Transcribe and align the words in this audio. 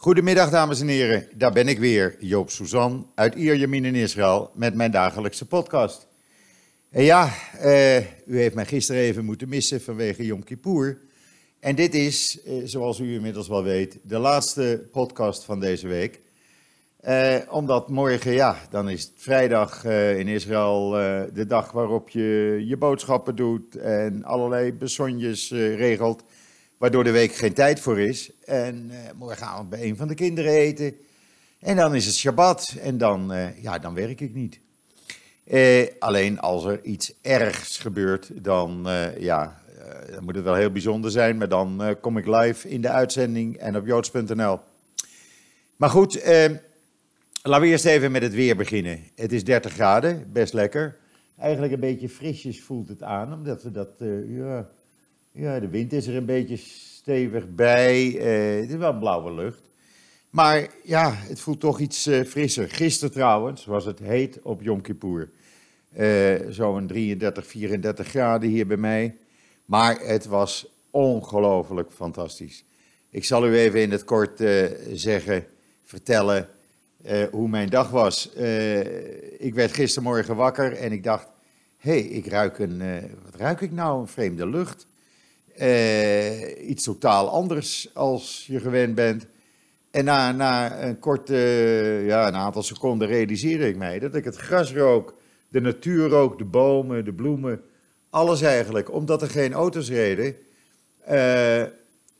Goedemiddag 0.00 0.50
dames 0.50 0.80
en 0.80 0.88
heren, 0.88 1.28
daar 1.34 1.52
ben 1.52 1.68
ik 1.68 1.78
weer, 1.78 2.16
Joop 2.18 2.50
Suzan 2.50 3.10
uit 3.14 3.34
Ierjemien 3.34 3.84
in 3.84 3.94
Israël 3.94 4.50
met 4.54 4.74
mijn 4.74 4.90
dagelijkse 4.90 5.46
podcast. 5.46 6.06
En 6.90 7.02
ja, 7.02 7.32
uh, 7.64 7.98
u 7.98 8.38
heeft 8.38 8.54
mij 8.54 8.66
gisteren 8.66 9.02
even 9.02 9.24
moeten 9.24 9.48
missen 9.48 9.80
vanwege 9.80 10.24
Yom 10.24 10.44
Kippur. 10.44 10.98
En 11.60 11.74
dit 11.74 11.94
is, 11.94 12.38
uh, 12.46 12.62
zoals 12.64 12.98
u 12.98 13.14
inmiddels 13.14 13.48
wel 13.48 13.62
weet, 13.62 13.98
de 14.02 14.18
laatste 14.18 14.88
podcast 14.92 15.44
van 15.44 15.60
deze 15.60 15.88
week. 15.88 16.20
Uh, 17.08 17.36
omdat 17.50 17.88
morgen, 17.88 18.32
ja, 18.32 18.56
dan 18.70 18.88
is 18.88 19.12
vrijdag 19.16 19.84
in 19.84 20.28
Israël 20.28 20.90
de 21.34 21.46
dag 21.46 21.72
waarop 21.72 22.08
je 22.08 22.62
je 22.66 22.76
boodschappen 22.76 23.36
doet 23.36 23.76
en 23.76 24.24
allerlei 24.24 24.72
besonjes 24.72 25.50
regelt 25.50 26.22
waardoor 26.78 27.04
de 27.04 27.10
week 27.10 27.34
geen 27.34 27.52
tijd 27.52 27.80
voor 27.80 28.00
is. 28.00 28.30
En 28.44 28.90
uh, 28.90 28.96
morgenavond 29.16 29.70
bij 29.70 29.82
een 29.82 29.96
van 29.96 30.08
de 30.08 30.14
kinderen 30.14 30.52
eten. 30.52 30.96
En 31.58 31.76
dan 31.76 31.94
is 31.94 32.06
het 32.06 32.14
Shabbat 32.14 32.74
en 32.80 32.98
dan, 32.98 33.32
uh, 33.32 33.62
ja, 33.62 33.78
dan 33.78 33.94
werk 33.94 34.20
ik 34.20 34.34
niet. 34.34 34.60
Uh, 35.44 35.86
alleen 35.98 36.40
als 36.40 36.64
er 36.64 36.84
iets 36.84 37.12
ergs 37.22 37.78
gebeurt, 37.78 38.30
dan, 38.44 38.86
ja, 39.18 39.62
dan 40.10 40.24
moet 40.24 40.34
het 40.34 40.44
wel 40.44 40.54
heel 40.54 40.70
bijzonder 40.70 41.10
zijn. 41.10 41.36
Maar 41.36 41.48
dan 41.48 41.96
kom 42.00 42.18
ik 42.18 42.26
live 42.26 42.68
in 42.68 42.80
de 42.80 42.88
uitzending 42.88 43.56
en 43.56 43.76
op 43.76 43.86
joods.nl. 43.86 44.60
Maar 45.76 45.90
goed, 45.90 46.14
laten 47.42 47.60
we 47.60 47.66
eerst 47.66 47.84
even 47.84 48.12
met 48.12 48.22
het 48.22 48.34
weer 48.34 48.56
beginnen. 48.56 49.00
Het 49.14 49.32
is 49.32 49.44
30 49.44 49.72
graden, 49.72 50.32
best 50.32 50.52
lekker. 50.52 50.96
Eigenlijk 51.38 51.72
een 51.72 51.80
beetje 51.80 52.08
frisjes 52.08 52.62
voelt 52.62 52.88
het 52.88 53.02
aan, 53.02 53.32
omdat 53.32 53.62
we 53.62 53.70
dat, 53.70 53.90
ja, 54.28 54.68
ja, 55.38 55.60
de 55.60 55.68
wind 55.68 55.92
is 55.92 56.06
er 56.06 56.16
een 56.16 56.24
beetje 56.24 56.56
stevig 56.56 57.54
bij. 57.54 58.06
Uh, 58.06 58.60
het 58.60 58.70
is 58.70 58.76
wel 58.76 58.98
blauwe 58.98 59.32
lucht. 59.32 59.62
Maar 60.30 60.68
ja, 60.84 61.12
het 61.14 61.40
voelt 61.40 61.60
toch 61.60 61.80
iets 61.80 62.06
uh, 62.06 62.24
frisser. 62.24 62.68
Gisteren 62.68 63.12
trouwens 63.12 63.64
was 63.64 63.84
het 63.84 63.98
heet 63.98 64.38
op 64.42 64.62
Yom 64.62 64.80
Kippur. 64.80 65.30
Uh, 65.98 66.34
Zo'n 66.48 66.86
33, 66.86 67.46
34 67.46 68.06
graden 68.06 68.48
hier 68.48 68.66
bij 68.66 68.76
mij. 68.76 69.16
Maar 69.64 69.98
het 70.00 70.26
was 70.26 70.66
ongelooflijk 70.90 71.90
fantastisch. 71.92 72.64
Ik 73.10 73.24
zal 73.24 73.46
u 73.46 73.56
even 73.56 73.80
in 73.80 73.90
het 73.90 74.04
kort 74.04 74.42
zeggen, 74.92 75.44
vertellen 75.84 76.48
hoe 77.30 77.48
mijn 77.48 77.68
dag 77.68 77.90
was. 77.90 78.32
ik 79.38 79.54
werd 79.54 79.72
gistermorgen 79.72 80.36
wakker 80.36 80.72
en 80.72 80.92
ik 80.92 81.04
dacht, 81.04 81.28
hé, 81.76 81.90
hey, 81.90 82.00
ik 82.00 82.26
ruik 82.26 82.58
een, 82.58 82.82
wat 83.24 83.34
ruik 83.34 83.60
ik 83.60 83.72
nou? 83.72 84.00
Een 84.00 84.08
vreemde 84.08 84.46
lucht. 84.46 84.86
Uh, 85.62 86.68
iets 86.68 86.84
totaal 86.84 87.28
anders 87.28 87.90
als 87.94 88.44
je 88.46 88.60
gewend 88.60 88.94
bent. 88.94 89.26
En 89.90 90.04
na, 90.04 90.32
na 90.32 90.82
een 90.82 90.98
korte, 90.98 91.36
ja, 92.06 92.26
een 92.26 92.34
aantal 92.34 92.62
seconden 92.62 93.08
realiseerde 93.08 93.68
ik 93.68 93.76
mij 93.76 93.98
dat 93.98 94.14
ik 94.14 94.24
het 94.24 94.36
gras 94.36 94.72
rook, 94.72 95.14
de 95.48 95.60
natuur 95.60 96.08
rook, 96.08 96.38
de 96.38 96.44
bomen, 96.44 97.04
de 97.04 97.12
bloemen, 97.12 97.62
alles 98.10 98.42
eigenlijk. 98.42 98.92
Omdat 98.92 99.22
er 99.22 99.30
geen 99.30 99.52
auto's 99.52 99.88
reden. 99.88 100.36
Uh, 101.10 101.62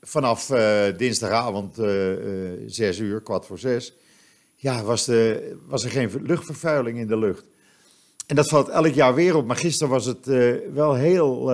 vanaf 0.01 0.49
uh, 0.49 0.83
dinsdagavond 0.97 1.75
zes 2.65 2.99
uur, 2.99 3.21
kwart 3.21 3.45
voor 3.45 3.59
zes, 3.59 3.93
ja, 4.55 4.83
was, 4.83 5.05
de, 5.05 5.55
was 5.67 5.83
er 5.83 5.89
geen 5.89 6.11
luchtvervuiling 6.21 6.97
in 6.97 7.07
de 7.07 7.17
lucht. 7.17 7.43
En 8.27 8.35
dat 8.35 8.47
valt 8.47 8.69
elk 8.69 8.93
jaar 8.93 9.13
weer 9.13 9.35
op, 9.35 9.45
maar 9.45 9.55
gisteren 9.55 9.93
was 9.93 10.05
het 10.05 10.25
wel 10.73 10.93
heel 10.93 11.51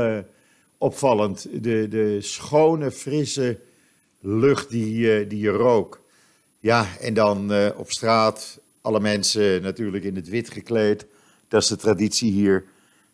opvallend. 0.77 1.47
De, 1.51 1.87
de 1.87 2.21
schone, 2.21 2.91
frisse 2.91 3.59
lucht 4.19 4.69
die, 4.69 5.21
uh, 5.21 5.29
die 5.29 5.39
je 5.39 5.49
rook. 5.49 6.01
Ja, 6.59 6.87
en 6.99 7.13
dan 7.13 7.51
uh, 7.51 7.69
op 7.75 7.91
straat 7.91 8.59
alle 8.81 8.99
mensen 8.99 9.61
natuurlijk 9.61 10.03
in 10.03 10.15
het 10.15 10.29
wit 10.29 10.49
gekleed. 10.49 11.05
Dat 11.47 11.61
is 11.61 11.67
de 11.67 11.75
traditie 11.75 12.31
hier. 12.31 12.65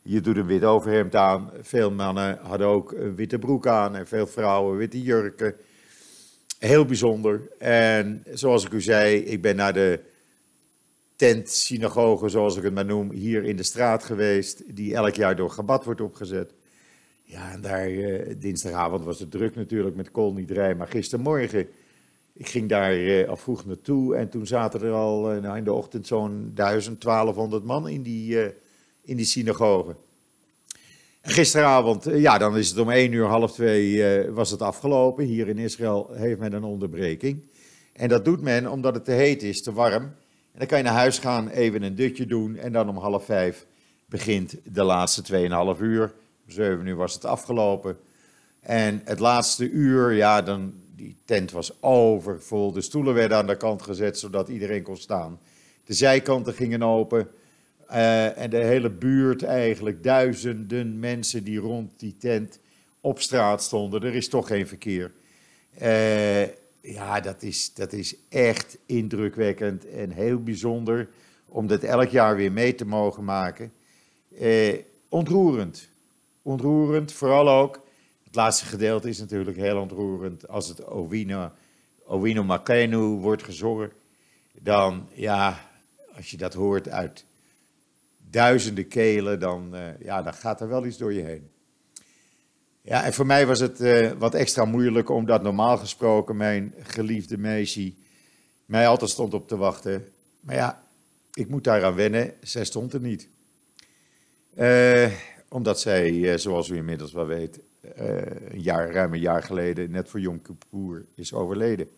Je 0.02 0.22
doet 0.22 0.38
een 0.38 0.46
wit 0.46 0.64
overhemd 0.64 1.16
aan. 1.16 1.52
Veel 1.62 1.92
mannen 1.92 2.40
hadden 2.42 2.68
ook 2.68 2.92
een 2.92 3.16
witte 3.16 3.40
broek 3.40 3.68
aan 3.68 3.96
en 3.96 4.08
veel 4.08 4.28
vrouwen 4.28 4.78
witte 4.78 5.02
jurken. 5.02 5.56
Heel 6.60 6.86
bijzonder. 6.86 7.42
En 7.58 8.24
zoals 8.34 8.66
ik 8.66 8.72
u 8.72 8.82
zei, 8.82 9.18
ik 9.18 9.42
ben 9.42 9.56
naar 9.56 9.74
de 9.74 10.00
tent-synagoge, 11.16 12.30
zoals 12.30 12.58
ik 12.58 12.64
het 12.64 12.74
maar 12.74 12.86
noem, 12.86 13.12
hier 13.12 13.44
in 13.44 13.56
de 13.56 13.64
straat 13.64 14.04
geweest, 14.04 14.64
die 14.68 14.96
elk 14.96 15.16
jaar 15.16 15.36
door 15.36 15.50
Gabat 15.50 15.86
wordt 15.86 16.02
opgezet. 16.02 16.54
Ja, 17.32 17.52
en 17.52 17.62
daar, 17.62 17.90
uh, 17.90 18.34
dinsdagavond 18.38 19.04
was 19.04 19.20
het 19.20 19.32
druk 19.32 19.56
natuurlijk 19.56 19.96
met 19.96 20.12
koolniederij, 20.12 20.76
maar 20.76 20.88
gistermorgen, 20.88 21.68
ik 22.34 22.48
ging 22.48 22.70
daar 22.70 22.98
uh, 22.98 23.30
al 23.30 23.38
vroeg 23.38 23.66
naartoe 23.66 24.16
en 24.16 24.30
toen 24.30 24.48
zaten 24.48 24.82
er 24.82 24.92
al 24.92 25.36
uh, 25.36 25.42
nou, 25.42 25.58
in 25.58 25.64
de 25.64 25.74
ochtend 25.74 26.08
zo'n 26.08 26.52
1000, 26.54 27.02
1200 27.02 27.64
man 27.64 27.88
in 27.88 28.02
die, 28.02 28.38
in 29.02 29.18
die 29.18 29.26
synagoge. 29.26 29.96
Gisteravond, 31.22 32.04
ja, 32.04 32.38
dan 32.38 32.58
is 32.58 32.70
het 32.70 32.78
om 32.78 32.90
1 32.90 33.12
uur, 33.12 33.26
half 33.26 33.54
2 33.54 34.32
was 34.32 34.52
het 34.52 34.62
afgelopen. 34.62 35.26
Hier 35.26 35.48
in 35.48 35.58
Israël 35.58 36.10
heeft 36.14 36.40
men 36.40 36.54
een 36.54 36.64
onderbreking. 36.64 37.42
En 37.94 38.10
dat 38.10 38.26
doet 38.26 38.42
men 38.42 38.72
omdat 38.72 38.94
het 38.94 39.06
te 39.06 39.12
heet 39.12 39.44
is, 39.44 39.64
te 39.64 39.74
warm. 39.74 40.04
En 40.04 40.58
dan 40.58 40.68
kan 40.68 40.78
je 40.78 40.84
naar 40.84 40.94
huis 40.94 41.20
gaan, 41.20 41.50
even 41.50 41.84
een 41.84 41.96
dutje 41.96 42.26
doen 42.26 42.56
en 42.56 42.72
dan 42.72 42.90
om 42.90 42.98
half 42.98 43.26
5 43.26 43.66
begint 44.06 44.56
de 44.64 44.84
laatste 44.84 45.50
2,5 45.76 45.82
uur 45.82 46.14
zeven 46.52 46.86
uur 46.86 46.96
was 46.96 47.14
het 47.14 47.26
afgelopen. 47.26 47.98
En 48.60 49.02
het 49.06 49.20
laatste 49.20 49.70
uur, 49.70 50.12
ja, 50.12 50.42
dan, 50.42 50.74
die 50.96 51.16
tent 51.26 51.52
was 51.52 51.82
overvol. 51.82 52.72
De 52.72 52.82
stoelen 52.82 53.14
werden 53.14 53.38
aan 53.38 53.48
de 53.48 53.58
kant 53.58 53.82
gezet, 53.82 54.20
zodat 54.20 54.50
iedereen 54.50 54.84
kon 54.84 54.98
staan. 54.98 55.40
De 55.86 55.94
zijkanten 55.94 56.54
gingen 56.54 56.84
open. 56.84 57.28
Uh, 57.92 58.38
en 58.38 58.50
de 58.50 58.58
hele 58.58 58.90
buurt 58.90 59.44
eigenlijk, 59.44 60.04
duizenden 60.04 61.00
mensen 61.00 61.44
die 61.44 61.60
rond 61.60 61.92
die 62.00 62.16
tent 62.18 62.60
op 63.02 63.20
straat 63.20 63.64
stonden. 63.64 64.04
Er 64.04 64.16
is 64.16 64.30
toch 64.30 64.48
geen 64.48 64.68
verkeer. 64.68 65.12
Uh, 65.82 66.42
ja, 66.82 67.20
dat 67.22 67.44
is, 67.44 67.74
dat 67.74 67.94
is 67.94 68.16
echt 68.30 68.78
indrukwekkend 68.86 69.86
en 69.86 70.12
heel 70.12 70.44
bijzonder 70.44 71.10
om 71.46 71.68
dat 71.68 71.84
elk 71.84 72.10
jaar 72.10 72.36
weer 72.36 72.52
mee 72.52 72.76
te 72.76 72.86
mogen 72.86 73.24
maken. 73.24 73.72
Uh, 74.42 74.74
ontroerend 75.10 75.90
ontroerend. 76.42 77.14
Vooral 77.14 77.50
ook, 77.50 77.80
het 78.24 78.36
laatste 78.36 78.66
gedeelte 78.66 79.10
is 79.10 79.20
natuurlijk 79.20 79.58
heel 79.58 79.78
ontroerend. 79.78 80.48
Als 80.48 80.68
het 80.68 80.84
Owino, 80.84 81.52
Owino 82.06 82.44
Makenu 82.44 82.98
wordt 82.98 83.44
gezongen, 83.44 83.92
dan 84.60 85.08
ja, 85.14 85.70
als 86.16 86.32
je 86.32 86.38
dat 86.38 86.54
hoort 86.54 86.90
uit 86.90 87.26
duizenden 88.30 88.88
kelen, 88.88 89.40
dan, 89.40 89.76
uh, 89.76 90.00
ja, 90.00 90.22
dan 90.22 90.34
gaat 90.34 90.62
er 90.62 90.68
wel 90.68 90.86
iets 90.86 90.98
door 90.98 91.14
je 91.14 91.22
heen. 91.22 91.50
Ja, 92.82 93.04
en 93.04 93.14
voor 93.14 93.26
mij 93.26 93.48
was 93.48 93.60
het 93.60 93.82
uh, 93.82 94.12
wat 94.12 94.34
extra 94.34 94.66
moeilijk, 94.66 95.10
omdat 95.10 95.44
normaal 95.44 95.78
gesproken 95.78 96.38
mijn 96.38 96.74
geliefde 96.80 97.38
meisje 97.38 97.94
mij 98.66 98.88
altijd 98.88 99.10
stond 99.10 99.34
op 99.34 99.48
te 99.48 99.58
wachten. 99.58 100.12
Maar 100.40 100.56
ja, 100.56 100.84
ik 101.34 101.50
moet 101.50 101.64
daaraan 101.64 101.96
wennen, 101.96 102.34
zij 102.42 102.66
stond 102.66 102.94
er 102.94 103.00
niet. 103.00 103.28
Uh, 104.58 105.12
omdat 105.54 105.80
zij, 105.80 106.32
eh, 106.32 106.38
zoals 106.38 106.70
u 106.70 106.76
inmiddels 106.76 107.12
wel 107.12 107.26
weet, 107.26 107.60
eh, 107.96 108.16
een 108.50 108.62
jaar, 108.62 108.92
ruim 108.92 109.14
een 109.14 109.20
jaar 109.20 109.44
geleden, 109.44 109.92
net 109.92 110.10
voor 110.10 110.20
Yom 110.20 110.42
Kippur, 110.42 111.06
is 111.16 111.34
overleden. 111.34 111.90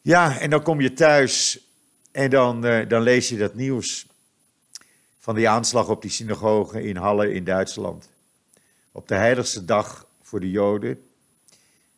Ja, 0.00 0.38
en 0.38 0.50
dan 0.50 0.62
kom 0.62 0.80
je 0.80 0.92
thuis 0.92 1.66
en 2.10 2.30
dan, 2.30 2.64
eh, 2.64 2.88
dan 2.88 3.02
lees 3.02 3.28
je 3.28 3.36
dat 3.36 3.54
nieuws 3.54 4.06
van 5.18 5.34
die 5.34 5.48
aanslag 5.48 5.88
op 5.88 6.02
die 6.02 6.10
synagoge 6.10 6.82
in 6.82 6.96
Halle 6.96 7.32
in 7.32 7.44
Duitsland. 7.44 8.08
Op 8.92 9.08
de 9.08 9.14
heiligste 9.14 9.64
dag 9.64 10.06
voor 10.22 10.40
de 10.40 10.50
Joden 10.50 11.02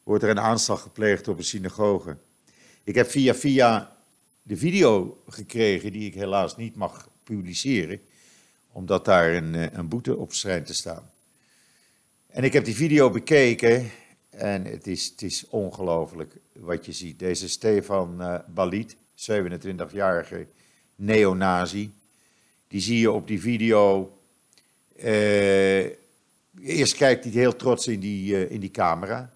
wordt 0.03 0.24
er 0.24 0.30
een 0.30 0.41
aanslag 0.41 0.82
gepleegd 0.82 1.28
op 1.28 1.38
een 1.38 1.44
synagoge. 1.44 2.16
Ik 2.84 2.94
heb 2.94 3.10
via 3.10 3.34
via 3.34 3.97
de 4.42 4.56
video 4.56 5.22
gekregen, 5.28 5.92
die 5.92 6.06
ik 6.06 6.15
helaas 6.15 6.56
niet 6.56 6.77
mag 6.77 7.09
publiceren 7.24 8.00
omdat 8.74 9.04
daar 9.04 9.34
een, 9.34 9.54
eh, 9.54 9.66
een 9.72 9.88
boete 9.88 10.16
op 10.16 10.32
schijnt 10.32 10.66
te 10.66 10.74
staan. 10.74 11.10
En 12.26 12.44
ik 12.44 12.53
heb 12.53 12.65
die 12.65 12.74
video 12.74 13.10
bekeken 13.10 13.91
en 14.30 14.65
het 14.65 14.86
is, 14.86 15.06
het 15.06 15.22
is 15.22 15.48
ongelooflijk 15.48 16.36
wat 16.53 16.86
je 16.86 16.92
ziet. 16.92 17.18
Deze 17.18 17.48
Stefan 17.48 18.21
uh, 18.21 18.38
Balit, 18.47 18.97
27-jarige 19.16 20.47
neonazi, 20.97 21.92
die 22.68 22.80
zie 22.80 22.98
je 22.98 23.10
op 23.10 23.26
die 23.26 23.41
video. 23.41 24.18
Uh, 24.97 25.84
eerst 26.60 26.97
kijkt 26.97 27.24
hij 27.24 27.32
heel 27.32 27.56
trots 27.56 27.86
in 27.86 28.00
die, 28.00 28.48
in 28.48 28.60
die 28.60 28.70
camera. 28.70 29.32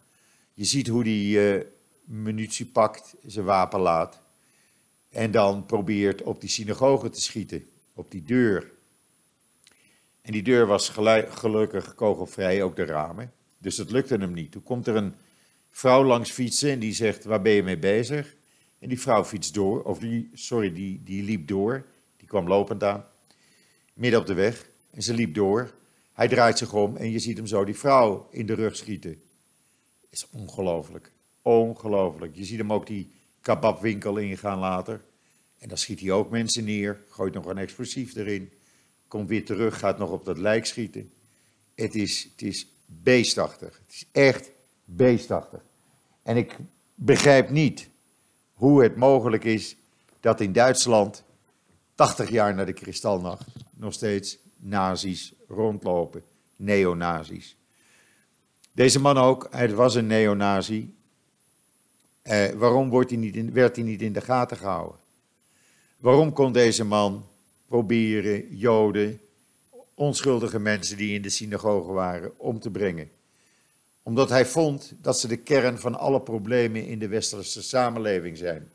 Je 0.55 0.65
ziet 0.65 0.89
hoe 0.89 1.03
hij 1.03 1.67
munitie 2.05 2.67
pakt, 2.67 3.15
zijn 3.27 3.45
wapen 3.45 3.81
laat. 3.81 4.21
En 5.11 5.31
dan 5.31 5.67
probeert 5.67 6.23
op 6.23 6.41
die 6.41 6.51
synagoge 6.51 7.11
te 7.11 7.21
schieten, 7.21 7.67
op 7.95 8.11
die 8.11 8.23
deur. 8.23 8.77
En 10.29 10.35
die 10.35 10.43
deur 10.43 10.67
was 10.67 10.89
gelukkig 11.29 11.95
kogelvrij, 11.95 12.63
ook 12.63 12.77
de 12.77 12.85
ramen. 12.85 13.33
Dus 13.59 13.77
dat 13.77 13.91
lukte 13.91 14.17
hem 14.17 14.33
niet. 14.33 14.53
Toen 14.53 14.63
komt 14.63 14.87
er 14.87 14.97
een 14.97 15.15
vrouw 15.71 16.05
langs 16.05 16.31
fietsen 16.31 16.71
en 16.71 16.79
die 16.79 16.93
zegt, 16.93 17.25
waar 17.25 17.43
ben 17.43 17.53
je 17.53 17.63
mee 17.63 17.79
bezig? 17.79 18.37
En 18.79 18.89
die 18.89 19.01
vrouw 19.01 19.25
fietst 19.25 19.55
door, 19.55 19.83
of 19.83 19.99
die, 19.99 20.31
sorry, 20.35 20.73
die, 20.73 21.01
die 21.05 21.23
liep 21.23 21.49
door. 21.49 21.87
Die 22.17 22.29
kwam 22.29 22.49
lopend 22.49 22.85
aan, 22.85 23.05
midden 23.95 24.21
op 24.21 24.27
de 24.27 24.35
weg. 24.35 24.69
En 24.91 25.03
ze 25.03 25.15
liep 25.15 25.35
door. 25.35 25.75
Hij 26.13 26.29
draait 26.29 26.59
zich 26.59 26.73
om 26.73 26.97
en 26.97 27.11
je 27.11 27.19
ziet 27.19 27.37
hem 27.37 27.47
zo 27.47 27.65
die 27.65 27.79
vrouw 27.79 28.29
in 28.31 28.47
de 28.47 28.55
rug 28.55 28.77
schieten. 28.77 29.23
is 30.11 30.27
ongelooflijk. 30.31 31.13
Ongelooflijk. 31.43 32.37
Je 32.37 32.45
ziet 32.45 32.59
hem 32.59 32.73
ook 32.73 32.87
die 32.87 33.11
kebabwinkel 33.41 34.17
ingaan 34.17 34.59
later. 34.59 35.01
En 35.59 35.69
dan 35.69 35.79
schiet 35.79 36.01
hij 36.01 36.11
ook 36.11 36.31
mensen 36.31 36.65
neer, 36.65 37.01
gooit 37.09 37.35
nog 37.35 37.47
een 37.47 37.59
explosief 37.59 38.17
erin. 38.17 38.51
Komt 39.09 39.29
weer 39.29 39.45
terug, 39.45 39.79
gaat 39.79 39.99
nog 39.99 40.11
op 40.11 40.25
dat 40.25 40.39
lijk 40.39 40.67
schieten. 40.67 41.13
Het 41.75 41.95
is, 41.95 42.29
het 42.33 42.43
is 42.43 42.67
beestachtig. 42.87 43.81
Het 43.87 43.95
is 43.95 44.05
echt 44.13 44.51
beestachtig. 44.85 45.61
En 46.23 46.37
ik 46.37 46.57
begrijp 46.95 47.51
niet 47.51 47.89
hoe 48.53 48.83
het 48.83 48.97
mogelijk 48.97 49.45
is 49.45 49.77
dat 50.21 50.41
in 50.41 50.53
Duitsland, 50.53 51.25
80 51.95 52.31
jaar 52.31 52.55
na 52.55 52.65
de 52.65 52.73
Kristalnacht, 52.73 53.47
nog 53.71 53.93
steeds 53.93 54.39
nazi's 54.57 55.33
rondlopen, 55.49 56.23
neonazi's. 56.57 57.57
Deze 58.73 59.01
man 59.01 59.19
ook, 59.19 59.47
hij 59.51 59.75
was 59.75 59.95
een 59.95 60.07
neonazi. 60.07 60.95
Eh, 62.23 62.51
waarom 62.51 62.91
wordt 62.91 63.11
hij 63.11 63.19
niet 63.19 63.37
in, 63.37 63.53
werd 63.53 63.77
hij 63.77 63.85
niet 63.85 64.03
in 64.03 64.13
de 64.13 64.21
gaten 64.21 64.57
gehouden? 64.57 64.99
Waarom 65.97 66.33
kon 66.33 66.53
deze 66.53 66.85
man 66.85 67.27
proberen 67.69 68.57
Joden, 68.57 69.21
onschuldige 69.95 70.59
mensen 70.59 70.97
die 70.97 71.15
in 71.15 71.23
de 71.23 71.31
synagoge 71.31 71.93
waren, 71.93 72.39
om 72.39 72.61
te 72.61 72.71
brengen? 72.71 73.11
Omdat 74.03 74.29
hij 74.29 74.47
vond 74.47 74.93
dat 75.01 75.21
ze 75.21 75.29
de 75.29 75.37
kern 75.37 75.79
van 75.79 75.95
alle 75.95 76.21
problemen 76.21 76.87
in 76.87 76.99
de 76.99 77.09
westerse 77.09 77.63
samenleving 77.63 78.37
zijn. 78.37 78.71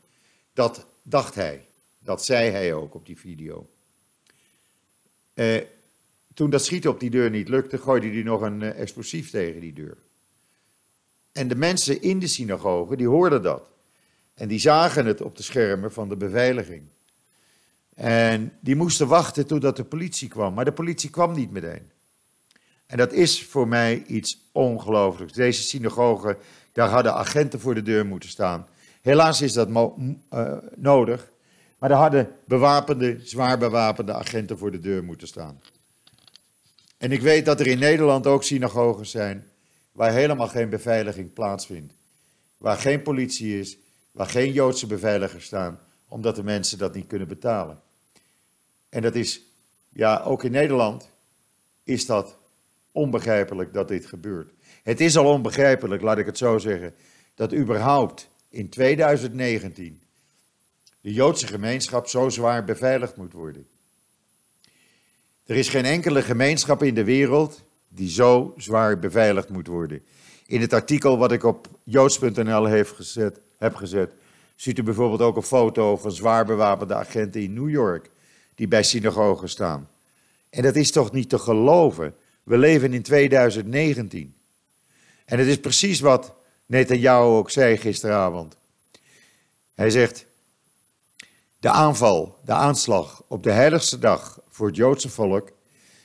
Dat 0.52 0.86
dacht 1.02 1.34
hij. 1.34 1.66
Dat 1.98 2.24
zei 2.24 2.50
hij 2.50 2.74
ook 2.74 2.94
op 2.94 3.06
die 3.06 3.18
video. 3.18 3.68
Eh, 5.34 5.62
toen 6.34 6.50
dat 6.50 6.64
schieten 6.64 6.90
op 6.90 7.00
die 7.00 7.10
deur 7.10 7.30
niet 7.30 7.48
lukte, 7.48 7.78
gooide 7.78 8.08
hij 8.08 8.22
nog 8.22 8.40
een 8.40 8.62
eh, 8.62 8.80
explosief 8.80 9.30
tegen 9.30 9.60
die 9.60 9.72
deur. 9.72 9.96
En 11.32 11.48
de 11.48 11.56
mensen 11.56 12.02
in 12.02 12.18
de 12.18 12.26
synagoge, 12.26 12.96
die 12.96 13.08
hoorden 13.08 13.42
dat. 13.42 13.62
En 14.34 14.48
die 14.48 14.58
zagen 14.58 15.06
het 15.06 15.20
op 15.20 15.36
de 15.36 15.42
schermen 15.42 15.92
van 15.92 16.08
de 16.08 16.16
beveiliging. 16.16 16.82
En 17.94 18.52
die 18.60 18.76
moesten 18.76 19.08
wachten 19.08 19.46
totdat 19.46 19.76
de 19.76 19.84
politie 19.84 20.28
kwam. 20.28 20.54
Maar 20.54 20.64
de 20.64 20.72
politie 20.72 21.10
kwam 21.10 21.32
niet 21.32 21.50
meteen. 21.50 21.90
En 22.86 22.96
dat 22.96 23.12
is 23.12 23.44
voor 23.44 23.68
mij 23.68 24.02
iets 24.06 24.48
ongelooflijks. 24.52 25.32
Deze 25.32 25.62
synagoge, 25.62 26.38
daar 26.72 26.88
hadden 26.88 27.14
agenten 27.14 27.60
voor 27.60 27.74
de 27.74 27.82
deur 27.82 28.06
moeten 28.06 28.28
staan. 28.28 28.66
Helaas 29.00 29.40
is 29.40 29.52
dat 29.52 29.68
uh, 29.68 30.52
nodig. 30.74 31.32
Maar 31.78 31.88
daar 31.88 31.98
hadden 31.98 32.30
bewapende, 32.46 33.18
zwaar 33.22 33.58
bewapende 33.58 34.12
agenten 34.12 34.58
voor 34.58 34.70
de 34.70 34.80
deur 34.80 35.04
moeten 35.04 35.26
staan. 35.26 35.60
En 36.98 37.12
ik 37.12 37.20
weet 37.20 37.44
dat 37.44 37.60
er 37.60 37.66
in 37.66 37.78
Nederland 37.78 38.26
ook 38.26 38.44
synagoges 38.44 39.10
zijn 39.10 39.46
waar 39.92 40.12
helemaal 40.12 40.48
geen 40.48 40.68
beveiliging 40.68 41.32
plaatsvindt. 41.32 41.94
Waar 42.58 42.76
geen 42.76 43.02
politie 43.02 43.58
is, 43.60 43.78
waar 44.12 44.26
geen 44.26 44.52
Joodse 44.52 44.86
beveiligers 44.86 45.44
staan, 45.44 45.78
omdat 46.14 46.36
de 46.36 46.42
mensen 46.42 46.78
dat 46.78 46.94
niet 46.94 47.06
kunnen 47.06 47.28
betalen. 47.28 47.80
En 48.88 49.02
dat 49.02 49.14
is, 49.14 49.42
ja, 49.88 50.22
ook 50.22 50.44
in 50.44 50.50
Nederland 50.50 51.10
is 51.84 52.06
dat 52.06 52.36
onbegrijpelijk 52.92 53.72
dat 53.72 53.88
dit 53.88 54.06
gebeurt. 54.06 54.52
Het 54.82 55.00
is 55.00 55.16
al 55.16 55.32
onbegrijpelijk, 55.32 56.02
laat 56.02 56.18
ik 56.18 56.26
het 56.26 56.38
zo 56.38 56.58
zeggen, 56.58 56.94
dat 57.34 57.54
überhaupt 57.54 58.28
in 58.48 58.68
2019 58.68 60.00
de 61.00 61.12
Joodse 61.12 61.46
gemeenschap 61.46 62.08
zo 62.08 62.28
zwaar 62.28 62.64
beveiligd 62.64 63.16
moet 63.16 63.32
worden. 63.32 63.66
Er 65.46 65.56
is 65.56 65.68
geen 65.68 65.84
enkele 65.84 66.22
gemeenschap 66.22 66.82
in 66.82 66.94
de 66.94 67.04
wereld 67.04 67.62
die 67.88 68.10
zo 68.10 68.54
zwaar 68.56 68.98
beveiligd 68.98 69.48
moet 69.48 69.66
worden. 69.66 70.04
In 70.46 70.60
het 70.60 70.72
artikel 70.72 71.18
wat 71.18 71.32
ik 71.32 71.44
op 71.44 71.68
joods.nl 71.84 72.64
heb 72.64 72.88
gezet, 72.88 73.40
heb 73.58 73.74
gezet, 73.74 74.10
ziet 74.54 74.78
u 74.78 74.82
bijvoorbeeld 74.82 75.20
ook 75.20 75.36
een 75.36 75.42
foto 75.42 75.96
van 75.96 76.12
zwaar 76.12 76.44
bewapende 76.44 76.94
agenten 76.94 77.42
in 77.42 77.52
New 77.52 77.70
York 77.70 78.10
die 78.54 78.68
bij 78.68 78.82
synagogen 78.82 79.48
staan. 79.48 79.88
En 80.50 80.62
dat 80.62 80.76
is 80.76 80.90
toch 80.90 81.12
niet 81.12 81.28
te 81.28 81.38
geloven? 81.38 82.14
We 82.42 82.58
leven 82.58 82.92
in 82.92 83.02
2019. 83.02 84.34
En 85.24 85.38
het 85.38 85.48
is 85.48 85.60
precies 85.60 86.00
wat 86.00 86.34
Netanyahu 86.66 87.24
ook 87.24 87.50
zei 87.50 87.76
gisteravond. 87.76 88.56
Hij 89.74 89.90
zegt, 89.90 90.26
de 91.58 91.70
aanval, 91.70 92.38
de 92.44 92.52
aanslag 92.52 93.22
op 93.28 93.42
de 93.42 93.50
heiligste 93.50 93.98
dag 93.98 94.40
voor 94.48 94.66
het 94.66 94.76
Joodse 94.76 95.08
volk 95.08 95.52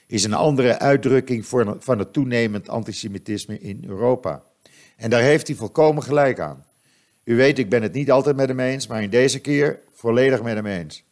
is 0.07 0.23
een 0.23 0.33
andere 0.33 0.79
uitdrukking 0.79 1.45
van 1.79 1.99
het 1.99 2.13
toenemend 2.13 2.69
antisemitisme 2.69 3.59
in 3.59 3.83
Europa. 3.87 4.43
En 4.95 5.09
daar 5.09 5.21
heeft 5.21 5.47
hij 5.47 5.55
volkomen 5.55 6.03
gelijk 6.03 6.39
aan. 6.39 6.65
U 7.29 7.35
weet, 7.35 7.59
ik 7.59 7.69
ben 7.69 7.81
het 7.81 7.93
niet 7.93 8.11
altijd 8.11 8.35
met 8.35 8.47
hem 8.47 8.59
eens, 8.59 8.87
maar 8.87 9.03
in 9.03 9.09
deze 9.09 9.39
keer 9.39 9.79
volledig 9.93 10.41
met 10.41 10.55
hem 10.55 10.65
eens. 10.65 11.03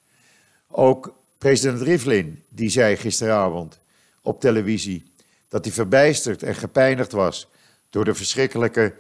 Ook 0.68 1.16
president 1.38 1.82
Rivlin, 1.82 2.44
die 2.50 2.70
zei 2.70 2.96
gisteravond 2.96 3.80
op 4.22 4.40
televisie 4.40 5.12
dat 5.48 5.66
hij 5.66 5.74
verbijsterd 5.74 6.44
en 6.44 6.56
gepijnigd 6.56 7.12
was 7.12 7.48
door 7.90 8.06
de 8.06 8.14
verschrikkelijke 8.14 8.94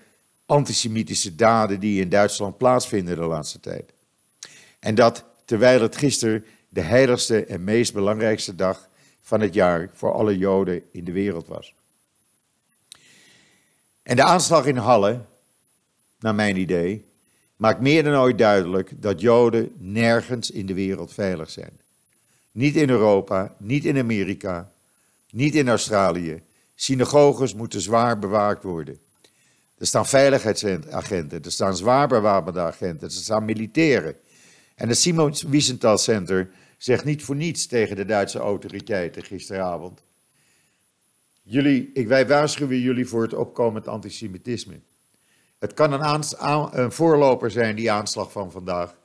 antisemitische 0.45 1.35
daden 1.35 1.79
die 1.79 2.01
in 2.01 2.09
Duitsland 2.09 2.57
plaatsvinden 2.57 3.15
de 3.15 3.25
laatste 3.25 3.59
tijd. 3.59 3.93
En 4.79 4.95
dat 4.95 5.23
terwijl 5.45 5.81
het 5.81 5.95
gisteren 5.95 6.45
de 6.69 6.81
heiligste 6.81 7.45
en 7.45 7.63
meest 7.63 7.93
belangrijkste 7.93 8.55
dag 8.55 8.89
van 9.21 9.41
het 9.41 9.53
jaar 9.53 9.89
voor 9.93 10.13
alle 10.13 10.37
Joden 10.37 10.83
in 10.91 11.03
de 11.03 11.11
wereld 11.11 11.47
was. 11.47 11.73
En 14.03 14.15
de 14.15 14.23
aanslag 14.23 14.65
in 14.65 14.77
Halle, 14.77 15.21
naar 16.19 16.35
mijn 16.35 16.57
idee, 16.57 17.05
maakt 17.55 17.81
meer 17.81 18.03
dan 18.03 18.15
ooit 18.15 18.37
duidelijk 18.37 18.91
dat 19.01 19.21
Joden 19.21 19.71
nergens 19.77 20.51
in 20.51 20.65
de 20.65 20.73
wereld 20.73 21.13
veilig 21.13 21.49
zijn. 21.49 21.79
Niet 22.51 22.75
in 22.75 22.89
Europa, 22.89 23.55
niet 23.59 23.85
in 23.85 23.97
Amerika, 23.97 24.71
niet 25.31 25.55
in 25.55 25.69
Australië. 25.69 26.41
Synagoges 26.75 27.53
moeten 27.53 27.81
zwaar 27.81 28.19
bewaakt 28.19 28.63
worden. 28.63 28.99
Er 29.77 29.87
staan 29.87 30.05
veiligheidsagenten, 30.05 31.43
er 31.43 31.51
staan 31.51 31.77
zwaar 31.77 32.07
bewapende 32.07 32.59
agenten, 32.59 33.07
er 33.07 33.13
staan 33.13 33.45
militairen. 33.45 34.15
En 34.75 34.89
het 34.89 34.97
Simon 34.97 35.33
Wiesenthal 35.47 35.97
Center 35.97 36.49
zegt 36.77 37.05
niet 37.05 37.23
voor 37.23 37.35
niets 37.35 37.67
tegen 37.67 37.95
de 37.95 38.05
Duitse 38.05 38.39
autoriteiten 38.39 39.23
gisteravond. 39.23 40.03
Jullie, 41.43 41.89
ik, 41.93 42.07
wij 42.07 42.27
waarschuwen 42.27 42.79
jullie 42.79 43.07
voor 43.07 43.21
het 43.21 43.33
opkomend 43.33 43.87
antisemitisme. 43.87 44.79
Het 45.59 45.73
kan 45.73 45.91
een, 45.91 46.79
een 46.81 46.91
voorloper 46.91 47.51
zijn, 47.51 47.75
die 47.75 47.91
aanslag 47.91 48.31
van 48.31 48.51
vandaag, 48.51 48.95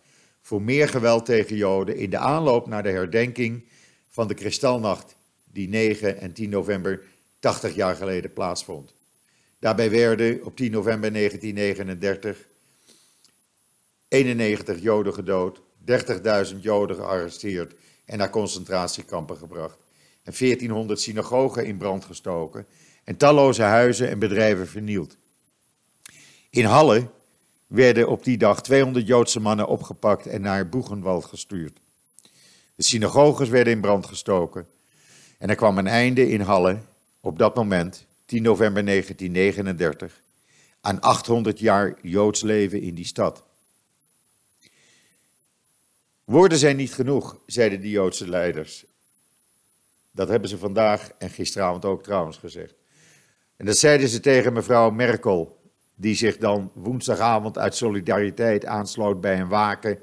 voor 0.40 0.62
meer 0.62 0.88
geweld 0.88 1.25
tegen 1.25 1.56
Joden 1.56 1.97
in 1.97 2.11
de 2.11 2.18
aanloop 2.18 2.66
naar 2.66 2.82
de 2.82 2.90
herdenking 2.90 3.64
van 4.09 4.28
de 4.28 4.35
Kristalnacht, 4.35 5.16
die 5.44 5.68
9 5.68 6.21
en 6.21 6.32
10 6.32 6.50
november 6.50 7.02
80 7.38 7.75
jaar 7.75 7.97
geleden 7.97 8.32
plaatsvond. 8.32 8.94
Daarbij 9.59 9.90
werden 9.90 10.44
op 10.44 10.56
10 10.56 10.71
november 10.71 11.12
1939 11.12 12.50
91 14.09 14.82
Joden 14.82 15.14
gedood, 15.14 15.61
30.000 16.52 16.61
Joden 16.61 16.97
gearresteerd 16.97 17.75
en 18.04 18.18
naar 18.18 18.30
concentratiekampen 18.30 19.37
gebracht. 19.37 19.78
En 20.23 20.32
1400 20.38 21.00
synagogen 21.00 21.66
in 21.66 21.76
brand 21.76 22.04
gestoken 22.04 22.66
en 23.04 23.16
talloze 23.16 23.62
huizen 23.62 24.09
en 24.09 24.18
bedrijven 24.18 24.68
vernield. 24.68 25.16
In 26.52 26.64
Halle 26.64 27.11
werden 27.66 28.09
op 28.09 28.25
die 28.25 28.38
dag 28.38 28.62
200 28.62 29.06
Joodse 29.06 29.40
mannen 29.40 29.68
opgepakt 29.68 30.26
en 30.26 30.40
naar 30.40 30.68
Boegenwald 30.68 31.25
gestuurd. 31.25 31.80
De 32.75 32.82
synagoges 32.82 33.49
werden 33.49 33.73
in 33.73 33.80
brand 33.80 34.06
gestoken 34.06 34.66
en 35.38 35.49
er 35.49 35.54
kwam 35.54 35.78
een 35.78 35.87
einde 35.87 36.28
in 36.28 36.40
Halle 36.40 36.78
op 37.21 37.38
dat 37.38 37.54
moment, 37.54 38.06
10 38.25 38.42
november 38.42 38.85
1939, 38.85 40.23
aan 40.80 41.00
800 41.00 41.59
jaar 41.59 41.99
Joods 42.02 42.42
leven 42.42 42.80
in 42.80 42.94
die 42.94 43.06
stad. 43.06 43.44
Woorden 46.25 46.59
zijn 46.59 46.76
niet 46.76 46.94
genoeg, 46.94 47.38
zeiden 47.47 47.80
de 47.80 47.90
Joodse 47.90 48.28
leiders. 48.28 48.85
Dat 50.11 50.28
hebben 50.28 50.49
ze 50.49 50.59
vandaag 50.59 51.11
en 51.18 51.30
gisteravond 51.30 51.85
ook 51.85 52.02
trouwens 52.02 52.37
gezegd. 52.37 52.75
En 53.56 53.66
dat 53.66 53.76
zeiden 53.76 54.09
ze 54.09 54.21
tegen 54.21 54.52
mevrouw 54.52 54.90
Merkel, 54.90 55.61
die 55.97 56.15
zich 56.15 56.37
dan 56.37 56.71
woensdagavond 56.75 57.59
uit 57.59 57.75
solidariteit 57.75 58.67
aansloot 58.67 59.21
bij 59.21 59.41
een 59.41 59.49
waken 59.49 59.99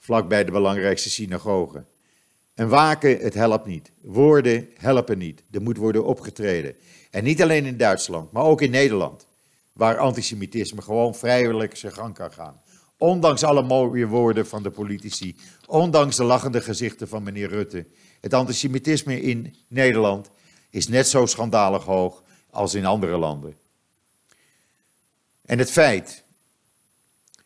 vlakbij 0.00 0.44
de 0.44 0.52
belangrijkste 0.52 1.10
synagoge. 1.10 1.84
Een 2.54 2.68
waken, 2.68 3.18
het 3.18 3.34
helpt 3.34 3.66
niet. 3.66 3.92
Woorden 4.02 4.68
helpen 4.74 5.18
niet. 5.18 5.42
Er 5.50 5.62
moet 5.62 5.76
worden 5.76 6.04
opgetreden. 6.04 6.74
En 7.10 7.24
niet 7.24 7.42
alleen 7.42 7.66
in 7.66 7.76
Duitsland, 7.76 8.32
maar 8.32 8.42
ook 8.42 8.60
in 8.60 8.70
Nederland. 8.70 9.28
waar 9.72 9.98
antisemitisme 9.98 10.82
gewoon 10.82 11.14
vrijelijk 11.14 11.76
zijn 11.76 11.92
gang 11.92 12.14
kan 12.14 12.32
gaan. 12.32 12.60
Ondanks 12.98 13.42
alle 13.42 13.62
mooie 13.62 14.06
woorden 14.06 14.46
van 14.46 14.62
de 14.62 14.70
politici, 14.70 15.36
ondanks 15.66 16.16
de 16.16 16.24
lachende 16.24 16.60
gezichten 16.60 17.08
van 17.08 17.22
meneer 17.22 17.48
Rutte. 17.48 17.86
Het 18.20 18.34
antisemitisme 18.34 19.20
in 19.20 19.54
Nederland 19.68 20.30
is 20.70 20.88
net 20.88 21.08
zo 21.08 21.26
schandalig 21.26 21.84
hoog 21.84 22.22
als 22.50 22.74
in 22.74 22.86
andere 22.86 23.16
landen. 23.16 23.56
En 25.50 25.58
het 25.58 25.70
feit, 25.70 26.24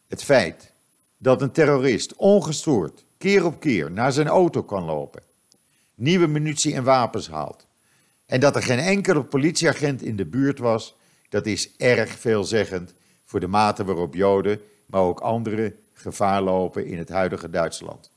het 0.06 0.22
feit 0.22 0.72
dat 1.16 1.42
een 1.42 1.50
terrorist 1.50 2.14
ongestoord 2.16 3.04
keer 3.18 3.44
op 3.44 3.60
keer 3.60 3.90
naar 3.90 4.12
zijn 4.12 4.26
auto 4.26 4.62
kan 4.62 4.84
lopen, 4.84 5.22
nieuwe 5.94 6.26
munitie 6.26 6.74
en 6.74 6.84
wapens 6.84 7.28
haalt, 7.28 7.66
en 8.26 8.40
dat 8.40 8.56
er 8.56 8.62
geen 8.62 8.78
enkele 8.78 9.24
politieagent 9.24 10.02
in 10.02 10.16
de 10.16 10.24
buurt 10.24 10.58
was, 10.58 10.96
dat 11.28 11.46
is 11.46 11.76
erg 11.76 12.10
veelzeggend 12.10 12.94
voor 13.24 13.40
de 13.40 13.46
mate 13.46 13.84
waarop 13.84 14.14
Joden, 14.14 14.60
maar 14.86 15.00
ook 15.00 15.20
anderen, 15.20 15.76
gevaar 15.92 16.42
lopen 16.42 16.86
in 16.86 16.98
het 16.98 17.08
huidige 17.08 17.50
Duitsland. 17.50 18.10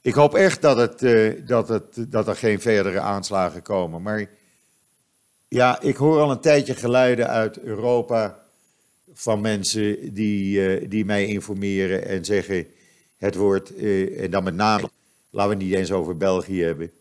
Ik 0.00 0.14
hoop 0.14 0.34
echt 0.34 0.62
dat, 0.62 0.76
het, 0.76 1.02
uh, 1.02 1.46
dat, 1.46 1.68
het, 1.68 2.12
dat 2.12 2.28
er 2.28 2.36
geen 2.36 2.60
verdere 2.60 3.00
aanslagen 3.00 3.62
komen. 3.62 4.02
Maar 4.02 4.28
ja, 5.48 5.80
ik 5.80 5.96
hoor 5.96 6.20
al 6.20 6.30
een 6.30 6.40
tijdje 6.40 6.74
geluiden 6.74 7.28
uit 7.28 7.58
Europa 7.58 8.46
van 9.12 9.40
mensen 9.40 10.14
die, 10.14 10.80
uh, 10.80 10.90
die 10.90 11.04
mij 11.04 11.26
informeren 11.26 12.06
en 12.06 12.24
zeggen: 12.24 12.66
het 13.16 13.34
wordt, 13.34 13.80
uh, 13.80 14.22
en 14.22 14.30
dan 14.30 14.44
met 14.44 14.54
name, 14.54 14.90
laten 15.30 15.50
we 15.50 15.56
het 15.56 15.64
niet 15.64 15.78
eens 15.78 15.92
over 15.92 16.16
België 16.16 16.62
hebben, 16.62 16.92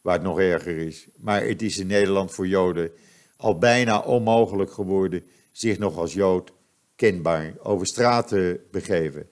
waar 0.00 0.14
het 0.14 0.22
nog 0.22 0.40
erger 0.40 0.76
is. 0.76 1.08
Maar 1.16 1.44
het 1.44 1.62
is 1.62 1.78
in 1.78 1.86
Nederland 1.86 2.30
voor 2.30 2.46
Joden 2.46 2.90
al 3.36 3.58
bijna 3.58 4.00
onmogelijk 4.00 4.72
geworden 4.72 5.24
zich 5.52 5.78
nog 5.78 5.96
als 5.96 6.12
Jood 6.12 6.52
kenbaar 6.96 7.54
over 7.62 7.86
straat 7.86 8.28
te 8.28 8.60
begeven. 8.70 9.28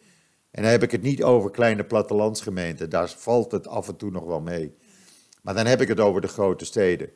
En 0.50 0.62
dan 0.62 0.70
heb 0.70 0.82
ik 0.82 0.90
het 0.90 1.02
niet 1.02 1.22
over 1.22 1.50
kleine 1.50 1.84
plattelandsgemeenten, 1.84 2.90
daar 2.90 3.08
valt 3.08 3.52
het 3.52 3.66
af 3.66 3.88
en 3.88 3.96
toe 3.96 4.10
nog 4.10 4.24
wel 4.24 4.40
mee. 4.40 4.74
Maar 5.42 5.54
dan 5.54 5.66
heb 5.66 5.80
ik 5.80 5.88
het 5.88 6.00
over 6.00 6.20
de 6.20 6.28
grote 6.28 6.64
steden. 6.64 7.10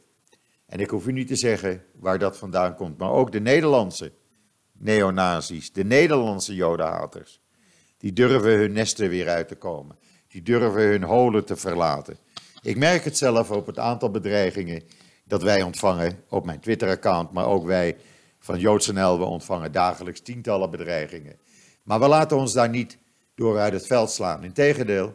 En 0.71 0.81
ik 0.81 0.91
hoef 0.91 1.07
u 1.07 1.13
niet 1.13 1.29
te 1.29 1.37
zeggen 1.37 1.85
waar 1.93 2.19
dat 2.19 2.39
vandaan 2.39 2.75
komt, 2.75 2.99
maar 2.99 3.11
ook 3.11 3.33
de 3.33 3.41
Nederlandse 3.41 4.13
neonazis, 4.73 5.73
de 5.73 5.85
Nederlandse 5.85 6.55
jodenhaters, 6.55 7.41
die 7.99 8.13
durven 8.13 8.59
hun 8.59 8.73
nesten 8.73 9.09
weer 9.09 9.29
uit 9.29 9.49
te 9.49 9.55
komen. 9.55 9.99
Die 10.29 10.43
durven 10.43 10.83
hun 10.83 11.03
holen 11.03 11.45
te 11.45 11.57
verlaten. 11.57 12.19
Ik 12.63 12.77
merk 12.77 13.05
het 13.05 13.17
zelf 13.17 13.51
op 13.51 13.67
het 13.67 13.79
aantal 13.79 14.11
bedreigingen 14.11 14.83
dat 15.25 15.43
wij 15.43 15.63
ontvangen 15.63 16.25
op 16.29 16.45
mijn 16.45 16.61
Twitter-account, 16.61 17.33
maar 17.33 17.47
ook 17.47 17.67
wij 17.67 17.97
van 18.39 18.59
JoodsNL, 18.59 19.19
we 19.19 19.25
ontvangen 19.25 19.73
dagelijks 19.73 20.21
tientallen 20.21 20.71
bedreigingen. 20.71 21.39
Maar 21.83 22.01
we 22.01 22.09
laten 22.09 22.37
ons 22.37 22.53
daar 22.53 22.69
niet 22.69 22.99
door 23.35 23.59
uit 23.59 23.73
het 23.73 23.87
veld 23.87 24.11
slaan. 24.11 24.45
Integendeel, 24.45 25.15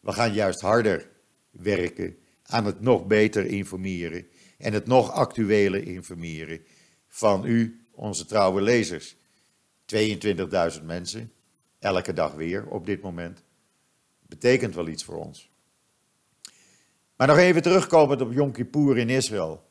we 0.00 0.12
gaan 0.12 0.32
juist 0.32 0.60
harder 0.60 1.08
werken 1.50 2.16
aan 2.42 2.64
het 2.64 2.80
nog 2.80 3.06
beter 3.06 3.46
informeren 3.46 4.26
en 4.60 4.72
het 4.72 4.86
nog 4.86 5.10
actuele 5.12 5.82
informeren 5.82 6.60
van 7.08 7.46
u, 7.46 7.84
onze 7.90 8.24
trouwe 8.24 8.60
lezers. 8.60 9.16
22.000 10.76 10.84
mensen, 10.84 11.32
elke 11.78 12.12
dag 12.12 12.34
weer 12.34 12.66
op 12.66 12.86
dit 12.86 13.02
moment, 13.02 13.42
betekent 14.26 14.74
wel 14.74 14.88
iets 14.88 15.04
voor 15.04 15.16
ons. 15.16 15.50
Maar 17.16 17.26
nog 17.26 17.38
even 17.38 17.62
terugkomend 17.62 18.20
op 18.20 18.32
Yom 18.32 18.52
Kippur 18.52 18.98
in 18.98 19.08
Israël. 19.08 19.68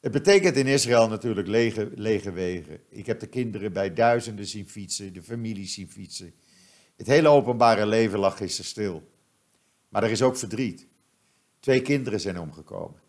Het 0.00 0.12
betekent 0.12 0.56
in 0.56 0.66
Israël 0.66 1.08
natuurlijk 1.08 1.48
lege, 1.48 1.90
lege 1.94 2.32
wegen. 2.32 2.80
Ik 2.88 3.06
heb 3.06 3.20
de 3.20 3.26
kinderen 3.26 3.72
bij 3.72 3.94
duizenden 3.94 4.46
zien 4.46 4.68
fietsen, 4.68 5.12
de 5.12 5.22
families 5.22 5.74
zien 5.74 5.90
fietsen. 5.90 6.34
Het 6.96 7.06
hele 7.06 7.28
openbare 7.28 7.86
leven 7.86 8.18
lag 8.18 8.36
gisteren 8.36 8.70
stil. 8.70 9.10
Maar 9.88 10.02
er 10.02 10.10
is 10.10 10.22
ook 10.22 10.36
verdriet. 10.36 10.86
Twee 11.60 11.82
kinderen 11.82 12.20
zijn 12.20 12.38
omgekomen. 12.38 12.99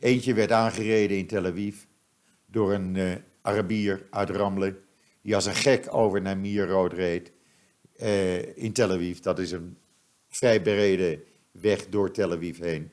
Eentje 0.00 0.34
werd 0.34 0.52
aangereden 0.52 1.16
in 1.16 1.26
Tel 1.26 1.46
Aviv 1.46 1.76
door 2.46 2.72
een 2.72 2.94
uh, 2.94 3.12
Arabier 3.42 4.06
uit 4.10 4.30
Ramle, 4.30 4.78
die 5.22 5.34
als 5.34 5.46
een 5.46 5.54
gek 5.54 5.94
over 5.94 6.22
naar 6.22 6.38
Mierrood 6.38 6.92
reed 6.92 7.32
uh, 7.96 8.56
in 8.56 8.72
Tel 8.72 8.90
Aviv. 8.90 9.18
Dat 9.18 9.38
is 9.38 9.52
een 9.52 9.76
vrij 10.28 10.62
bereden 10.62 11.22
weg 11.50 11.88
door 11.88 12.10
Tel 12.10 12.32
Aviv 12.32 12.58
heen. 12.58 12.90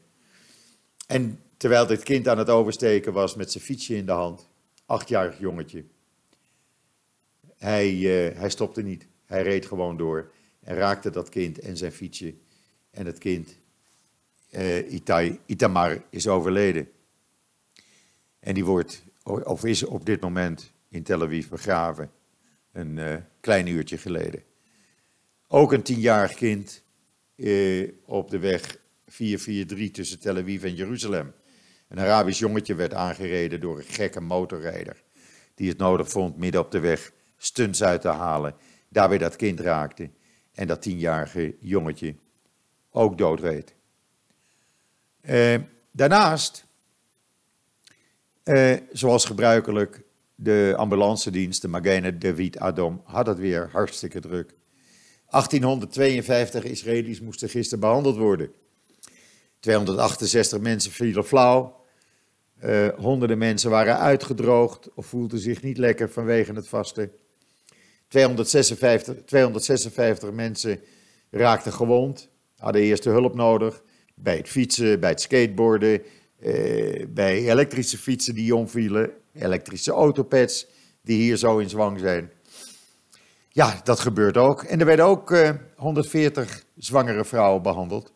En 1.08 1.40
terwijl 1.58 1.88
dit 1.88 2.04
kind 2.04 2.28
aan 2.28 2.38
het 2.38 2.50
oversteken 2.50 3.14
was 3.14 3.36
met 3.36 3.52
zijn 3.52 3.64
fietsje 3.64 3.96
in 3.96 4.06
de 4.06 4.12
hand, 4.12 4.50
achtjarig 4.86 5.40
jongetje, 5.40 5.84
hij, 7.58 7.94
uh, 7.94 8.38
hij 8.38 8.50
stopte 8.50 8.82
niet. 8.82 9.08
Hij 9.26 9.44
reed 9.44 9.66
gewoon 9.66 9.98
door 9.98 10.32
en 10.60 10.76
raakte 10.76 11.10
dat 11.10 11.30
kind 11.30 11.60
en 11.60 11.78
zijn 11.78 11.92
fietsje. 11.92 12.34
En 12.92 13.06
het 13.06 13.18
kind, 13.18 13.58
uh, 14.52 14.92
Itamar, 15.46 16.04
is 16.10 16.28
overleden. 16.28 16.90
En 18.48 18.54
die 18.54 18.66
wordt, 18.66 19.04
of 19.24 19.66
is 19.66 19.84
op 19.84 20.06
dit 20.06 20.22
moment 20.22 20.72
in 20.90 21.04
Tel 21.04 21.22
Aviv 21.22 21.48
begraven, 21.48 22.12
een 22.72 22.98
uh, 22.98 23.16
klein 23.40 23.68
uurtje 23.68 23.98
geleden. 23.98 24.44
Ook 25.48 25.72
een 25.72 25.82
tienjarig 25.82 26.34
kind 26.34 26.84
eh, 27.36 27.90
op 28.06 28.30
de 28.30 28.40
weg 28.40 28.78
443 29.08 29.92
tussen 29.92 30.20
Tel 30.20 30.38
Aviv 30.38 30.64
en 30.64 30.76
Jeruzalem. 30.76 31.34
Een 31.88 32.00
Arabisch 32.00 32.40
jongetje 32.40 32.76
werd 32.76 32.94
aangereden 32.94 33.60
door 33.60 33.78
een 33.78 33.84
gekke 33.84 34.22
motorrijder. 34.22 35.04
Die 35.56 35.70
het 35.70 35.78
nodig 35.78 36.10
vond 36.10 36.38
midden 36.38 36.62
op 36.62 36.72
de 36.72 36.80
weg 36.80 37.12
stunts 37.38 37.84
uit 37.84 38.02
te 38.02 38.08
halen. 38.08 38.56
Daarbij 38.90 39.18
dat 39.18 39.36
kind 39.36 39.60
raakte. 39.60 40.10
En 40.54 40.68
dat 40.68 40.82
tienjarige 40.82 41.56
jongetje 41.60 42.16
ook 42.90 43.18
doodreed. 43.18 43.76
Eh, 45.22 45.56
daarnaast, 45.92 46.67
eh, 48.48 48.74
zoals 48.92 49.26
gebruikelijk, 49.26 50.02
de 50.36 50.74
ambulance 50.78 51.32
dienst, 51.32 51.62
de 51.62 51.68
Magene 51.68 52.18
David 52.18 52.60
Adom, 52.60 53.02
had 53.04 53.28
het 53.28 53.38
weer 53.38 53.70
hartstikke 53.72 54.20
druk. 54.20 54.54
1852 55.30 56.64
Israëli's 56.64 57.22
moesten 57.22 57.50
gisteren 57.50 57.80
behandeld 57.80 58.18
worden. 58.18 58.52
268 59.60 60.60
mensen 60.60 60.92
vielen 60.92 61.26
flauw. 61.26 61.76
Uh, 62.64 62.88
honderden 62.98 63.38
mensen 63.38 63.70
waren 63.70 63.98
uitgedroogd 63.98 64.94
of 64.94 65.06
voelden 65.06 65.40
zich 65.40 65.62
niet 65.62 65.78
lekker 65.78 66.10
vanwege 66.10 66.54
het 66.54 66.68
vasten. 66.68 67.12
256, 68.08 69.16
256 69.26 70.32
mensen 70.32 70.80
raakten 71.32 71.74
gewond, 71.74 72.30
hadden 72.58 72.82
eerste 72.82 73.10
hulp 73.10 73.36
nodig. 73.36 73.84
Bij 74.16 74.38
het 74.38 74.50
fietsen, 74.50 75.00
bij 75.00 75.10
het 75.10 75.22
skateboarden, 75.22 76.02
uh, 76.40 77.06
bij 77.10 77.50
elektrische 77.50 77.98
fietsen 77.98 78.36
die 78.36 78.56
omvielen, 78.56 79.12
elektrische 79.34 79.92
autopads 79.92 80.68
die 81.02 81.22
hier 81.22 81.38
zo 81.38 81.58
in 81.58 81.70
zwang 81.70 82.00
zijn. 82.00 82.32
Ja, 83.50 83.82
dat 83.84 84.00
gebeurt 84.00 84.38
ook. 84.38 84.64
En 84.64 84.80
er 84.80 84.86
werden 84.86 85.06
ook 85.06 85.32
uh, 85.32 85.48
eh, 85.48 85.56
140 85.76 86.64
zwangere 86.76 87.26
vrouwen 87.26 87.62
behandeld. 87.62 88.14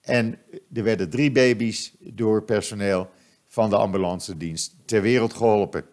En 0.00 0.38
er 0.72 0.82
werden 0.82 1.10
drie 1.10 1.32
baby's 1.32 1.94
door 2.00 2.42
personeel 2.42 3.10
van 3.46 3.70
de 3.70 3.76
ambulance 3.76 4.36
dienst 4.36 4.76
ter 4.84 5.02
wereld 5.02 5.34
geholpen. 5.34 5.84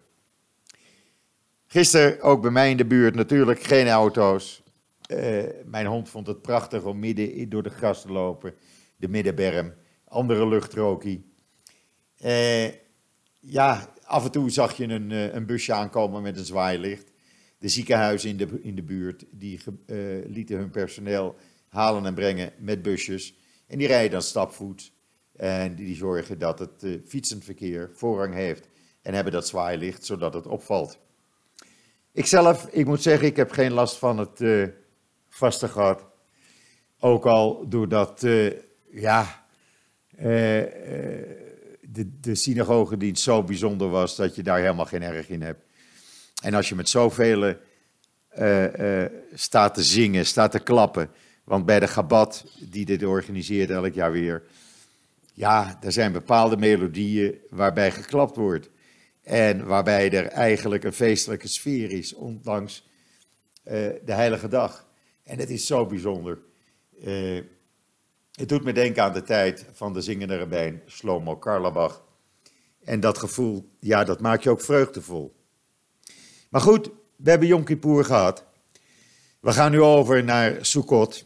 Gisteren 1.67 2.21
ook 2.21 2.41
bij 2.41 2.51
mij 2.51 2.69
in 2.69 2.77
de 2.77 2.85
buurt 2.85 3.15
natuurlijk 3.15 3.63
geen 3.63 3.87
auto's. 3.87 4.63
Uh, 5.07 5.43
mijn 5.65 5.85
hond 5.85 6.09
vond 6.09 6.27
het 6.27 6.41
prachtig 6.41 6.83
om 6.83 6.99
midden 6.99 7.49
door 7.49 7.63
de 7.63 7.69
gras 7.69 8.01
te 8.01 8.11
lopen. 8.11 8.53
De 8.97 9.07
middenberm, 9.07 9.73
andere 10.07 10.47
luchtrookie. 10.47 11.30
Uh, 12.25 12.67
ja, 13.39 13.93
af 14.03 14.25
en 14.25 14.31
toe 14.31 14.49
zag 14.49 14.77
je 14.77 14.83
een, 14.83 15.11
een 15.11 15.45
busje 15.45 15.73
aankomen 15.73 16.21
met 16.21 16.37
een 16.37 16.45
zwaailicht 16.45 17.11
de 17.61 17.67
ziekenhuizen 17.67 18.29
in 18.29 18.37
de, 18.37 18.59
in 18.61 18.75
de 18.75 18.83
buurt, 18.83 19.25
die 19.31 19.59
uh, 19.85 20.25
lieten 20.25 20.57
hun 20.57 20.69
personeel 20.69 21.35
halen 21.67 22.05
en 22.05 22.13
brengen 22.13 22.53
met 22.57 22.81
busjes. 22.81 23.35
En 23.67 23.77
die 23.77 23.87
rijden 23.87 24.11
dan 24.11 24.21
stapvoet. 24.21 24.91
En 25.35 25.75
die 25.75 25.95
zorgen 25.95 26.39
dat 26.39 26.59
het 26.59 26.83
uh, 26.83 26.99
fietsenverkeer 27.07 27.89
voorrang 27.93 28.33
heeft. 28.33 28.67
En 29.01 29.13
hebben 29.13 29.33
dat 29.33 29.47
zwaailicht, 29.47 30.05
zodat 30.05 30.33
het 30.33 30.47
opvalt. 30.47 30.99
Ikzelf, 32.11 32.67
ik 32.71 32.85
moet 32.85 33.01
zeggen, 33.01 33.27
ik 33.27 33.35
heb 33.35 33.51
geen 33.51 33.71
last 33.71 33.97
van 33.97 34.17
het 34.17 34.43
vaste 35.29 35.67
gehad. 35.67 36.05
Ook 36.99 37.25
al 37.25 37.69
doordat, 37.69 38.25
ja, 38.91 39.45
de, 41.93 42.19
de 42.19 42.35
synagogedienst 42.35 43.23
zo 43.23 43.43
bijzonder 43.43 43.89
was 43.89 44.15
dat 44.15 44.35
je 44.35 44.43
daar 44.43 44.59
helemaal 44.59 44.85
geen 44.85 45.03
erg 45.03 45.29
in 45.29 45.41
hebt. 45.41 45.63
En 46.43 46.53
als 46.53 46.69
je 46.69 46.75
met 46.75 46.89
zoveel 46.89 47.55
uh, 48.39 49.05
staat 49.33 49.73
te 49.73 49.83
zingen, 49.83 50.25
staat 50.25 50.51
te 50.51 50.59
klappen. 50.59 51.09
Want 51.43 51.65
bij 51.65 51.79
de 51.79 51.87
Gabat, 51.87 52.45
die 52.59 52.85
dit 52.85 53.03
organiseert 53.03 53.69
elk 53.69 53.93
jaar 53.93 54.11
weer. 54.11 54.43
Ja, 55.33 55.77
er 55.81 55.91
zijn 55.91 56.11
bepaalde 56.11 56.57
melodieën 56.57 57.37
waarbij 57.49 57.91
geklapt 57.91 58.35
wordt. 58.35 58.69
En 59.23 59.65
waarbij 59.65 60.11
er 60.11 60.25
eigenlijk 60.25 60.83
een 60.83 60.93
feestelijke 60.93 61.47
sfeer 61.47 61.91
is, 61.91 62.13
ondanks 62.13 62.87
uh, 63.65 63.71
de 64.05 64.13
Heilige 64.13 64.47
Dag. 64.47 64.87
En 65.23 65.39
het 65.39 65.49
is 65.49 65.65
zo 65.65 65.85
bijzonder. 65.85 66.39
Het 68.41 68.49
doet 68.49 68.63
me 68.63 68.73
denken 68.73 69.03
aan 69.03 69.13
de 69.13 69.21
tijd 69.21 69.65
van 69.71 69.93
de 69.93 70.01
zingende 70.01 70.37
rabbijn 70.37 70.81
Shlomo 70.87 71.35
Karlabach. 71.37 72.03
En 72.83 72.99
dat 72.99 73.17
gevoel, 73.17 73.69
ja, 73.79 74.03
dat 74.03 74.19
maakt 74.19 74.43
je 74.43 74.49
ook 74.49 74.61
vreugdevol. 74.61 75.35
Maar 76.49 76.61
goed, 76.61 76.89
we 77.15 77.29
hebben 77.29 77.47
Yom 77.47 77.63
Kippur 77.63 78.05
gehad. 78.05 78.45
We 79.39 79.51
gaan 79.51 79.71
nu 79.71 79.81
over 79.81 80.23
naar 80.23 80.65
Sukkot. 80.65 81.25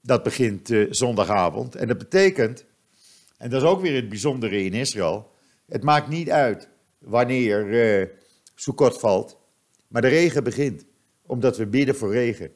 Dat 0.00 0.22
begint 0.22 0.70
uh, 0.70 0.86
zondagavond. 0.90 1.74
En 1.74 1.88
dat 1.88 1.98
betekent, 1.98 2.64
en 3.38 3.50
dat 3.50 3.62
is 3.62 3.68
ook 3.68 3.80
weer 3.80 3.94
het 3.94 4.08
bijzondere 4.08 4.64
in 4.64 4.72
Israël, 4.72 5.30
het 5.66 5.82
maakt 5.82 6.08
niet 6.08 6.30
uit 6.30 6.68
wanneer 6.98 7.66
uh, 7.66 8.06
Sukkot 8.54 8.98
valt, 8.98 9.38
maar 9.88 10.02
de 10.02 10.08
regen 10.08 10.44
begint, 10.44 10.84
omdat 11.22 11.56
we 11.56 11.66
bidden 11.66 11.96
voor 11.96 12.12
regen. 12.12 12.52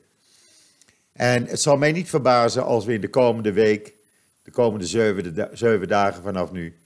En 1.12 1.46
het 1.46 1.60
zal 1.60 1.76
mij 1.76 1.92
niet 1.92 2.08
verbazen 2.08 2.64
als 2.64 2.84
we 2.84 2.92
in 2.92 3.00
de 3.00 3.10
komende 3.10 3.52
week, 3.52 3.96
de 4.48 4.54
komende 4.54 4.86
zeven, 4.86 5.48
zeven 5.52 5.88
dagen 5.88 6.22
vanaf 6.22 6.52
nu, 6.52 6.76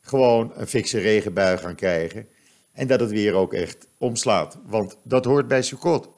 gewoon 0.00 0.52
een 0.56 0.66
fikse 0.66 0.98
regenbui 0.98 1.58
gaan 1.58 1.74
krijgen. 1.74 2.28
En 2.72 2.86
dat 2.86 3.00
het 3.00 3.10
weer 3.10 3.34
ook 3.34 3.52
echt 3.52 3.86
omslaat, 3.98 4.58
want 4.64 4.96
dat 5.02 5.24
hoort 5.24 5.48
bij 5.48 5.62
Sukkot. 5.62 6.08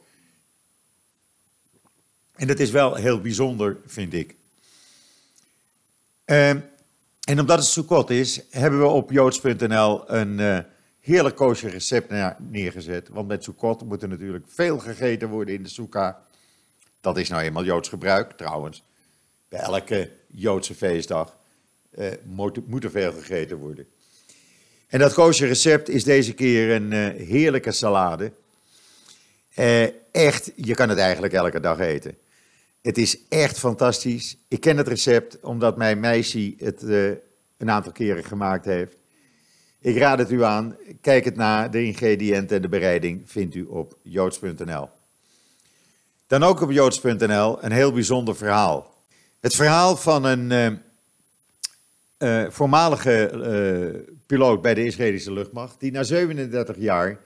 En 2.34 2.46
dat 2.46 2.58
is 2.58 2.70
wel 2.70 2.94
heel 2.94 3.20
bijzonder, 3.20 3.76
vind 3.86 4.12
ik. 4.12 4.34
Uh, 6.26 6.48
en 6.48 7.40
omdat 7.40 7.58
het 7.58 7.66
Sukkot 7.66 8.10
is, 8.10 8.40
hebben 8.50 8.80
we 8.80 8.86
op 8.86 9.10
joods.nl 9.10 10.10
een 10.10 10.38
uh, 10.38 10.58
heerlijk 11.00 11.36
koosje 11.36 11.68
recept 11.68 12.12
neergezet. 12.38 13.08
Want 13.08 13.28
met 13.28 13.44
Sukkot 13.44 13.84
moet 13.84 14.02
er 14.02 14.08
natuurlijk 14.08 14.44
veel 14.48 14.78
gegeten 14.78 15.28
worden 15.28 15.54
in 15.54 15.62
de 15.62 15.68
Sukkah. 15.68 16.14
Dat 17.00 17.18
is 17.18 17.28
nou 17.28 17.42
eenmaal 17.42 17.64
Joods 17.64 17.88
gebruik, 17.88 18.32
trouwens. 18.32 18.84
Bij 19.48 19.60
elke 19.60 20.10
Joodse 20.26 20.74
feestdag 20.74 21.36
uh, 21.98 22.06
moet, 22.24 22.68
moet, 22.68 22.84
er 22.84 22.90
veel 22.90 23.12
gegeten 23.12 23.56
worden. 23.56 23.86
En 24.86 24.98
dat 24.98 25.14
koosje 25.14 25.46
recept 25.46 25.88
is 25.88 26.04
deze 26.04 26.32
keer 26.32 26.70
een 26.70 26.92
uh, 26.92 27.28
heerlijke 27.28 27.72
salade. 27.72 28.32
echt, 30.12 30.52
je 30.56 30.74
kan 30.74 30.88
het 30.88 30.98
eigenlijk 30.98 31.32
elke 31.32 31.60
dag 31.60 31.78
eten. 31.78 32.18
Het 32.82 32.98
is 32.98 33.18
echt 33.28 33.58
fantastisch. 33.58 34.36
Ik 34.48 34.60
ken 34.60 34.76
het 34.76 34.88
recept 34.88 35.40
omdat 35.40 35.76
mijn 35.76 36.00
meisje 36.00 36.54
het 36.58 36.82
een 36.82 37.70
aantal 37.70 37.92
keren 37.92 38.24
gemaakt 38.24 38.64
heeft. 38.64 38.96
Ik 39.80 39.96
raad 39.96 40.18
het 40.18 40.30
u 40.30 40.44
aan. 40.44 40.76
Kijk 41.00 41.24
het 41.24 41.36
na. 41.36 41.68
De 41.68 41.84
ingrediënten 41.84 42.56
en 42.56 42.62
de 42.62 42.68
bereiding 42.68 43.22
vindt 43.24 43.54
u 43.54 43.64
op 43.64 43.96
joods.nl. 44.02 44.88
Dan 46.26 46.42
ook 46.42 46.60
op 46.60 46.70
joods.nl 46.70 47.64
een 47.64 47.72
heel 47.72 47.92
bijzonder 47.92 48.36
verhaal. 48.36 48.94
Het 49.46 49.54
verhaal 49.54 49.96
van 49.96 50.24
een 50.24 50.50
uh, 50.50 52.42
uh, 52.42 52.50
voormalige 52.50 54.04
piloot 54.26 54.62
bij 54.62 54.74
de 54.74 54.84
Israëlische 54.84 55.32
luchtmacht, 55.32 55.80
die 55.80 55.92
na 55.92 56.02
37 56.02 56.76
jaar 56.78 57.20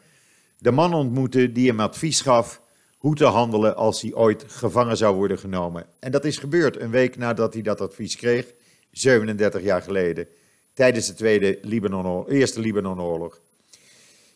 de 0.58 0.70
man 0.70 0.94
ontmoette 0.94 1.52
die 1.52 1.68
hem 1.68 1.80
advies 1.80 2.20
gaf 2.20 2.62
hoe 2.98 3.14
te 3.14 3.24
handelen 3.24 3.76
als 3.76 4.02
hij 4.02 4.14
ooit 4.14 4.44
gevangen 4.46 4.96
zou 4.96 5.16
worden 5.16 5.38
genomen. 5.38 5.86
En 5.98 6.10
dat 6.10 6.24
is 6.24 6.38
gebeurd 6.38 6.80
een 6.80 6.90
week 6.90 7.16
nadat 7.16 7.52
hij 7.52 7.62
dat 7.62 7.80
advies 7.80 8.16
kreeg, 8.16 8.52
37 8.90 9.62
jaar 9.62 9.82
geleden, 9.82 10.26
tijdens 10.72 11.06
de 11.06 11.14
tweede 11.14 11.58
Libanon, 11.62 12.28
eerste 12.28 12.60
Libanonoorlog. 12.60 13.40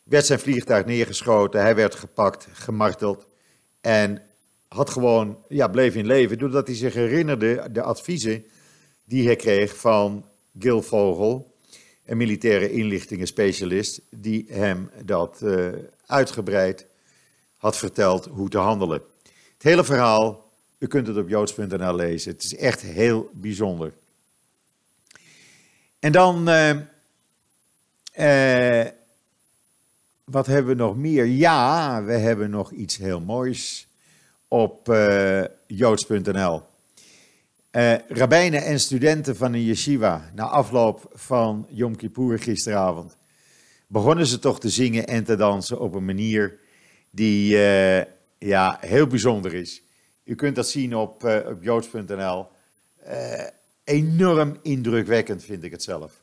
Werd 0.05 0.27
zijn 0.27 0.39
vliegtuig 0.39 0.85
neergeschoten, 0.85 1.61
hij 1.61 1.75
werd 1.75 1.95
gepakt, 1.95 2.47
gemarteld 2.53 3.27
en 3.81 4.23
had 4.75 4.91
gewoon, 4.91 5.39
ja, 5.49 5.69
bleef 5.69 5.95
in 5.95 6.07
leven, 6.07 6.39
doordat 6.39 6.67
hij 6.67 6.77
zich 6.77 6.95
herinnerde 6.95 7.69
de 7.73 7.83
adviezen 7.83 8.45
die 9.05 9.27
hij 9.27 9.37
kreeg 9.37 9.77
van 9.77 10.25
Gil 10.59 10.83
Vogel, 10.83 11.55
een 12.05 12.17
militaire 12.17 12.71
inlichtingenspecialist, 12.71 14.01
die 14.11 14.47
hem 14.49 14.91
dat 15.05 15.41
uh, 15.43 15.69
uitgebreid 16.07 16.87
had 17.57 17.77
verteld 17.77 18.25
hoe 18.25 18.49
te 18.49 18.59
handelen. 18.59 19.03
Het 19.53 19.63
hele 19.63 19.85
verhaal, 19.85 20.51
u 20.79 20.87
kunt 20.87 21.07
het 21.07 21.17
op 21.17 21.29
joods.nl 21.29 21.95
lezen. 21.95 22.33
Het 22.33 22.45
is 22.45 22.57
echt 22.57 22.81
heel 22.81 23.31
bijzonder. 23.33 23.93
En 25.99 26.13
dan, 26.13 26.49
uh, 26.49 26.71
uh, 28.19 28.91
wat 30.25 30.47
hebben 30.47 30.77
we 30.77 30.83
nog 30.83 30.97
meer? 30.97 31.25
Ja, 31.25 32.03
we 32.05 32.13
hebben 32.13 32.51
nog 32.51 32.71
iets 32.71 32.97
heel 32.97 33.21
moois 33.21 33.89
op 34.55 34.89
uh, 34.89 35.45
joods.nl. 35.67 36.63
rabbijnen 38.09 38.65
en 38.65 38.81
studenten 38.81 39.37
van 39.37 39.53
een 39.53 39.65
yeshiva, 39.65 40.31
na 40.35 40.45
afloop 40.45 41.11
van 41.13 41.67
Yom 41.71 41.97
Kippur 41.97 42.39
gisteravond, 42.39 43.17
begonnen 43.87 44.27
ze 44.27 44.39
toch 44.39 44.61
te 44.61 44.69
zingen 44.69 45.07
en 45.07 45.25
te 45.25 45.37
dansen 45.37 45.81
op 45.81 45.95
een 45.95 46.05
manier 46.05 46.59
die 47.11 47.55
uh, 47.55 48.03
ja, 48.39 48.79
heel 48.81 49.07
bijzonder 49.07 49.55
is. 49.55 49.83
U 50.25 50.35
kunt 50.35 50.57
dat 50.57 50.69
zien 50.69 50.97
op, 50.97 51.25
uh, 51.25 51.37
op 51.47 51.63
joods.nl. 51.63 52.47
Uh, 53.07 53.41
eh, 53.41 53.49
enorm 53.85 54.59
indrukwekkend 54.63 55.45
vind 55.45 55.65
ik 55.65 55.71
het 55.71 55.83
zelf. 55.83 56.23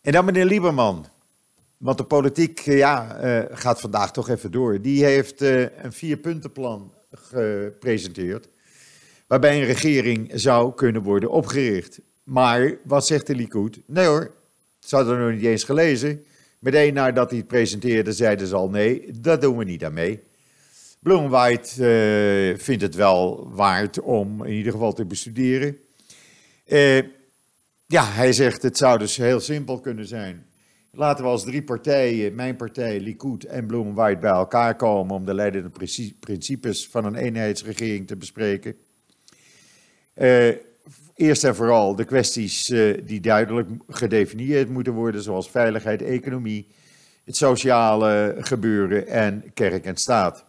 En 0.00 0.12
dan 0.12 0.24
meneer 0.24 0.44
Lieberman. 0.44 1.06
Want 1.76 1.98
de 1.98 2.04
politiek 2.04 2.60
ja, 2.60 3.18
gaat 3.52 3.80
vandaag 3.80 4.12
toch 4.12 4.28
even 4.28 4.50
door. 4.50 4.80
Die 4.80 5.04
heeft 5.04 5.40
een 5.40 5.92
vierpuntenplan 5.92 6.92
gepresenteerd. 7.12 8.48
Waarbij 9.26 9.60
een 9.60 9.66
regering 9.66 10.30
zou 10.34 10.74
kunnen 10.74 11.02
worden 11.02 11.30
opgericht. 11.30 12.00
Maar 12.22 12.76
wat 12.84 13.06
zegt 13.06 13.26
de 13.26 13.34
Likud? 13.34 13.80
Nee 13.86 14.06
hoor, 14.06 14.34
ze 14.78 14.96
hadden 14.96 15.20
nog 15.20 15.32
niet 15.32 15.44
eens 15.44 15.64
gelezen. 15.64 16.24
Meteen 16.58 16.94
nadat 16.94 17.30
hij 17.30 17.38
het 17.38 17.48
presenteerde, 17.48 18.12
zeiden 18.12 18.46
ze 18.46 18.54
al 18.54 18.68
nee, 18.68 19.10
dat 19.20 19.40
doen 19.40 19.56
we 19.56 19.64
niet 19.64 19.84
aan 19.84 19.92
mee. 19.92 20.22
Bloemwhite 21.00 21.70
uh, 22.52 22.58
vindt 22.58 22.82
het 22.82 22.94
wel 22.94 23.50
waard 23.52 24.00
om 24.00 24.44
in 24.44 24.52
ieder 24.52 24.72
geval 24.72 24.92
te 24.92 25.04
bestuderen. 25.04 25.78
Uh, 26.66 26.98
ja, 27.86 28.04
hij 28.04 28.32
zegt 28.32 28.62
het 28.62 28.76
zou 28.76 28.98
dus 28.98 29.16
heel 29.16 29.40
simpel 29.40 29.80
kunnen 29.80 30.06
zijn. 30.06 30.46
Laten 30.96 31.24
we 31.24 31.30
als 31.30 31.44
drie 31.44 31.62
partijen, 31.62 32.34
mijn 32.34 32.56
partij, 32.56 33.00
Likud 33.00 33.44
en 33.44 33.66
Bloemwhite, 33.66 34.20
bij 34.20 34.30
elkaar 34.30 34.76
komen 34.76 35.14
om 35.14 35.24
de 35.24 35.34
leidende 35.34 35.70
principes 36.20 36.88
van 36.88 37.04
een 37.04 37.14
eenheidsregering 37.14 38.06
te 38.06 38.16
bespreken. 38.16 38.76
Uh, 40.16 40.54
Eerst 41.14 41.44
en 41.44 41.54
vooral 41.54 41.96
de 41.96 42.04
kwesties 42.04 42.70
uh, 42.70 42.98
die 43.06 43.20
duidelijk 43.20 43.68
gedefinieerd 43.88 44.68
moeten 44.68 44.92
worden, 44.92 45.22
zoals 45.22 45.50
veiligheid, 45.50 46.02
economie, 46.02 46.68
het 47.24 47.36
sociale 47.36 48.36
gebeuren 48.38 49.06
en 49.06 49.44
kerk 49.54 49.84
en 49.84 49.96
staat. 49.96 50.44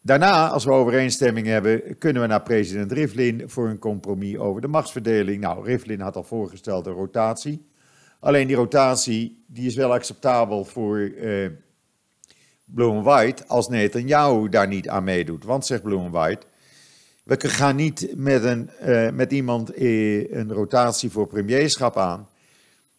Daarna, 0.00 0.48
als 0.48 0.64
we 0.64 0.70
overeenstemming 0.70 1.46
hebben, 1.46 1.98
kunnen 1.98 2.22
we 2.22 2.28
naar 2.28 2.42
president 2.42 2.92
Rivlin 2.92 3.48
voor 3.48 3.68
een 3.68 3.78
compromis 3.78 4.36
over 4.36 4.60
de 4.60 4.68
machtsverdeling. 4.68 5.40
Nou, 5.40 5.64
Rivlin 5.64 6.00
had 6.00 6.16
al 6.16 6.24
voorgesteld 6.24 6.86
een 6.86 6.92
rotatie. 6.92 7.70
Alleen 8.22 8.46
die 8.46 8.56
rotatie 8.56 9.44
die 9.46 9.66
is 9.66 9.74
wel 9.74 9.92
acceptabel 9.92 10.64
voor 10.64 10.98
uh, 10.98 11.46
Bloem 12.64 13.02
White 13.02 13.46
als 13.46 13.68
Netanyahu 13.68 14.48
daar 14.48 14.68
niet 14.68 14.88
aan 14.88 15.04
meedoet. 15.04 15.44
Want, 15.44 15.66
zegt 15.66 15.82
Bloem 15.82 16.10
White, 16.10 16.46
we 17.22 17.48
gaan 17.48 17.76
niet 17.76 18.12
met, 18.16 18.44
een, 18.44 18.70
uh, 18.86 19.10
met 19.10 19.32
iemand 19.32 19.76
een 19.76 20.52
rotatie 20.52 21.10
voor 21.10 21.26
premierschap 21.26 21.96
aan, 21.96 22.28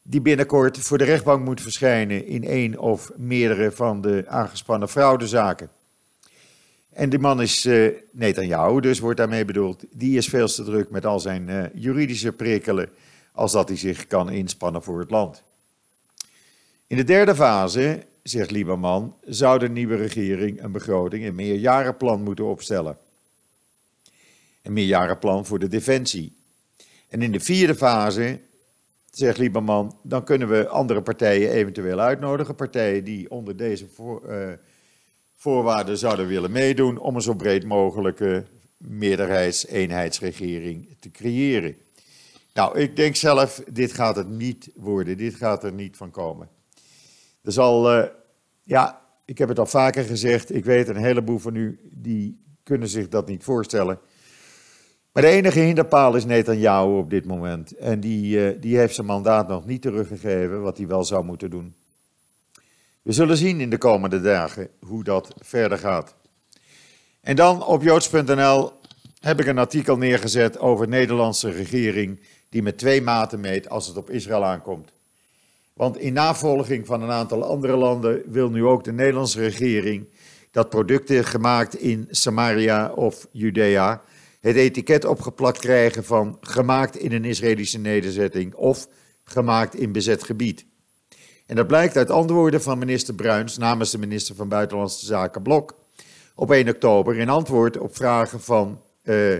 die 0.01 0.21
binnenkort 0.21 0.77
voor 0.77 0.97
de 0.97 1.03
rechtbank 1.03 1.45
moet 1.45 1.61
verschijnen 1.61 2.25
in 2.25 2.43
één 2.43 2.77
of 2.77 3.11
meerdere 3.15 3.71
van 3.71 4.01
de 4.01 4.23
aangespannen 4.27 4.89
fraudezaken. 4.89 5.69
En 6.89 7.09
die 7.09 7.19
man 7.19 7.41
is 7.41 7.65
uh, 7.65 7.93
Netanyahu, 8.11 8.79
dus 8.79 8.99
wordt 8.99 9.17
daarmee 9.17 9.45
bedoeld. 9.45 9.83
Die 9.91 10.17
is 10.17 10.27
veel 10.27 10.47
te 10.47 10.63
druk 10.63 10.89
met 10.89 11.05
al 11.05 11.19
zijn 11.19 11.71
juridische 11.73 12.31
prikkelen, 12.31 12.89
als 13.33 13.51
dat 13.51 13.67
hij 13.67 13.77
zich 13.77 14.07
kan 14.07 14.29
inspannen 14.29 14.83
voor 14.83 14.99
het 14.99 15.09
land. 15.09 15.43
In 16.87 16.97
de 16.97 17.03
derde 17.03 17.35
fase, 17.35 18.03
zegt 18.23 18.51
Lieberman, 18.51 19.15
zou 19.25 19.59
de 19.59 19.69
nieuwe 19.69 19.95
regering 19.95 20.63
een 20.63 20.71
begroting, 20.71 21.25
een 21.25 21.35
meerjarenplan 21.35 22.23
moeten 22.23 22.45
opstellen 22.45 22.97
een 24.63 24.73
meerjarenplan 24.73 25.45
voor 25.45 25.59
de 25.59 25.67
defensie. 25.67 26.35
En 27.09 27.21
in 27.21 27.31
de 27.31 27.39
vierde 27.39 27.75
fase, 27.75 28.39
zegt 29.11 29.37
Lieberman, 29.37 29.97
dan 30.01 30.23
kunnen 30.23 30.49
we 30.49 30.67
andere 30.67 31.01
partijen 31.01 31.51
eventueel 31.51 31.99
uitnodigen. 31.99 32.55
Partijen 32.55 33.03
die 33.03 33.31
onder 33.31 33.57
deze 33.57 33.85
uh, 33.99 34.49
voorwaarden 35.35 35.97
zouden 35.97 36.27
willen 36.27 36.51
meedoen 36.51 36.97
om 36.97 37.15
een 37.15 37.21
zo 37.21 37.33
breed 37.33 37.65
mogelijke 37.65 38.43
meerderheids-eenheidsregering 38.77 40.87
te 40.99 41.11
creëren. 41.11 41.75
Nou, 42.53 42.79
ik 42.79 42.95
denk 42.95 43.15
zelf, 43.15 43.63
dit 43.71 43.93
gaat 43.93 44.15
het 44.15 44.29
niet 44.29 44.69
worden, 44.75 45.17
dit 45.17 45.35
gaat 45.35 45.63
er 45.63 45.73
niet 45.73 45.97
van 45.97 46.11
komen. 46.11 46.49
Er 47.41 47.51
zal, 47.51 47.91
ja, 48.63 49.01
ik 49.25 49.37
heb 49.37 49.49
het 49.49 49.59
al 49.59 49.65
vaker 49.65 50.03
gezegd, 50.03 50.55
ik 50.55 50.65
weet 50.65 50.87
een 50.87 50.95
heleboel 50.95 51.37
van 51.37 51.55
u 51.55 51.79
die 51.91 52.43
kunnen 52.63 52.87
zich 52.87 53.09
dat 53.09 53.27
niet 53.27 53.43
voorstellen. 53.43 53.99
Maar 55.11 55.23
de 55.23 55.29
enige 55.29 55.59
hinderpaal 55.59 56.15
is 56.15 56.25
Netanyahu 56.25 56.97
op 56.97 57.09
dit 57.09 57.25
moment. 57.25 57.75
En 57.75 57.99
die, 57.99 58.59
die 58.59 58.77
heeft 58.77 58.95
zijn 58.95 59.07
mandaat 59.07 59.47
nog 59.47 59.65
niet 59.65 59.81
teruggegeven, 59.81 60.61
wat 60.61 60.77
hij 60.77 60.87
wel 60.87 61.03
zou 61.03 61.23
moeten 61.23 61.49
doen. 61.49 61.75
We 63.01 63.11
zullen 63.11 63.37
zien 63.37 63.61
in 63.61 63.69
de 63.69 63.77
komende 63.77 64.21
dagen 64.21 64.69
hoe 64.79 65.03
dat 65.03 65.33
verder 65.37 65.77
gaat. 65.77 66.15
En 67.21 67.35
dan 67.35 67.65
op 67.65 67.83
joods.nl 67.83 68.71
heb 69.19 69.39
ik 69.39 69.47
een 69.47 69.57
artikel 69.57 69.97
neergezet 69.97 70.59
over 70.59 70.85
de 70.85 70.91
Nederlandse 70.91 71.49
regering 71.49 72.19
die 72.53 72.63
met 72.63 72.77
twee 72.77 73.01
maten 73.01 73.39
meet 73.39 73.69
als 73.69 73.87
het 73.87 73.97
op 73.97 74.09
Israël 74.09 74.43
aankomt. 74.43 74.91
Want 75.73 75.97
in 75.97 76.13
navolging 76.13 76.85
van 76.85 77.01
een 77.01 77.11
aantal 77.11 77.43
andere 77.43 77.75
landen 77.75 78.21
wil 78.25 78.49
nu 78.49 78.65
ook 78.65 78.83
de 78.83 78.91
Nederlandse 78.91 79.39
regering 79.39 80.07
dat 80.51 80.69
producten 80.69 81.25
gemaakt 81.25 81.75
in 81.75 82.07
Samaria 82.09 82.91
of 82.91 83.27
Judea 83.31 84.01
het 84.39 84.55
etiket 84.55 85.05
opgeplakt 85.05 85.59
krijgen 85.59 86.03
van 86.03 86.37
gemaakt 86.41 86.97
in 86.97 87.11
een 87.11 87.25
Israëlische 87.25 87.79
nederzetting 87.79 88.53
of 88.53 88.87
gemaakt 89.23 89.75
in 89.75 89.91
bezet 89.91 90.23
gebied. 90.23 90.65
En 91.45 91.55
dat 91.55 91.67
blijkt 91.67 91.97
uit 91.97 92.09
antwoorden 92.09 92.61
van 92.61 92.77
minister 92.77 93.13
Bruins 93.13 93.57
namens 93.57 93.91
de 93.91 93.97
minister 93.97 94.35
van 94.35 94.47
Buitenlandse 94.47 95.05
Zaken 95.05 95.41
Blok 95.41 95.75
op 96.35 96.51
1 96.51 96.69
oktober 96.69 97.17
in 97.17 97.29
antwoord 97.29 97.77
op 97.77 97.95
vragen 97.95 98.41
van 98.41 98.81
uh, 99.03 99.37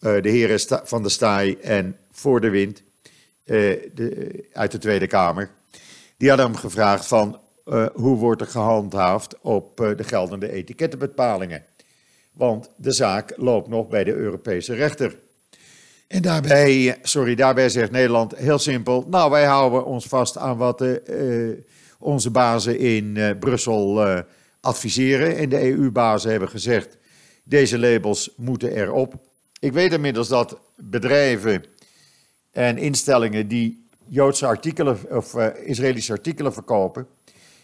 de 0.00 0.28
heren 0.28 0.60
Van 0.84 1.02
der 1.02 1.10
Staaij 1.10 1.58
en 1.60 1.96
Voor 2.10 2.40
de 2.40 2.48
Wind 2.48 2.82
uh, 3.44 3.56
de, 3.94 4.48
uit 4.52 4.72
de 4.72 4.78
Tweede 4.78 5.06
Kamer. 5.06 5.50
Die 6.16 6.28
hadden 6.28 6.46
hem 6.46 6.56
gevraagd 6.56 7.06
van 7.06 7.40
hoe 7.94 8.16
wordt 8.16 8.40
er 8.40 8.46
gehandhaafd 8.46 9.40
op 9.40 9.76
de 9.76 10.04
geldende 10.04 10.52
etikettenbepalingen. 10.52 11.64
Want 12.32 12.70
de 12.76 12.92
zaak 12.92 13.32
loopt 13.36 13.68
nog 13.68 13.88
bij 13.88 14.04
de 14.04 14.14
Europese 14.14 14.74
rechter. 14.74 15.18
En 16.08 16.22
daarbij, 16.22 16.98
sorry, 17.02 17.34
daarbij 17.34 17.68
zegt 17.68 17.90
Nederland 17.90 18.36
heel 18.36 18.58
simpel, 18.58 19.06
nou 19.08 19.30
wij 19.30 19.44
houden 19.44 19.84
ons 19.84 20.06
vast 20.06 20.38
aan 20.38 20.56
wat 20.56 20.78
de, 20.78 21.64
onze 21.98 22.30
bazen 22.30 22.78
in 22.78 23.36
Brussel 23.38 24.04
adviseren. 24.60 25.36
En 25.36 25.48
de 25.48 25.70
EU-bazen 25.70 26.30
hebben 26.30 26.48
gezegd, 26.48 26.98
deze 27.44 27.78
labels 27.78 28.30
moeten 28.36 28.72
erop. 28.72 29.25
Ik 29.60 29.72
weet 29.72 29.92
inmiddels 29.92 30.28
dat 30.28 30.58
bedrijven 30.76 31.64
en 32.52 32.78
instellingen 32.78 33.48
die 33.48 33.86
Joodse 34.08 34.46
artikelen 34.46 34.98
of 35.10 35.34
uh, 35.34 35.46
Israëlische 35.64 36.12
artikelen 36.12 36.52
verkopen, 36.52 37.06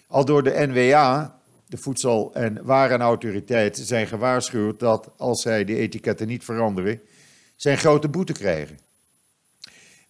al 0.07 0.25
door 0.25 0.43
de 0.43 0.67
NWA, 0.67 1.41
de 1.67 1.77
Voedsel- 1.77 2.35
en 2.35 2.65
Warenautoriteit, 2.65 3.77
zijn 3.77 4.07
gewaarschuwd 4.07 4.81
dat 4.81 5.11
als 5.17 5.43
zij 5.43 5.65
die 5.65 5.77
etiketten 5.77 6.27
niet 6.27 6.45
veranderen, 6.45 7.01
zij 7.57 7.73
een 7.73 7.79
grote 7.79 8.09
boete 8.09 8.33
krijgen. 8.33 8.79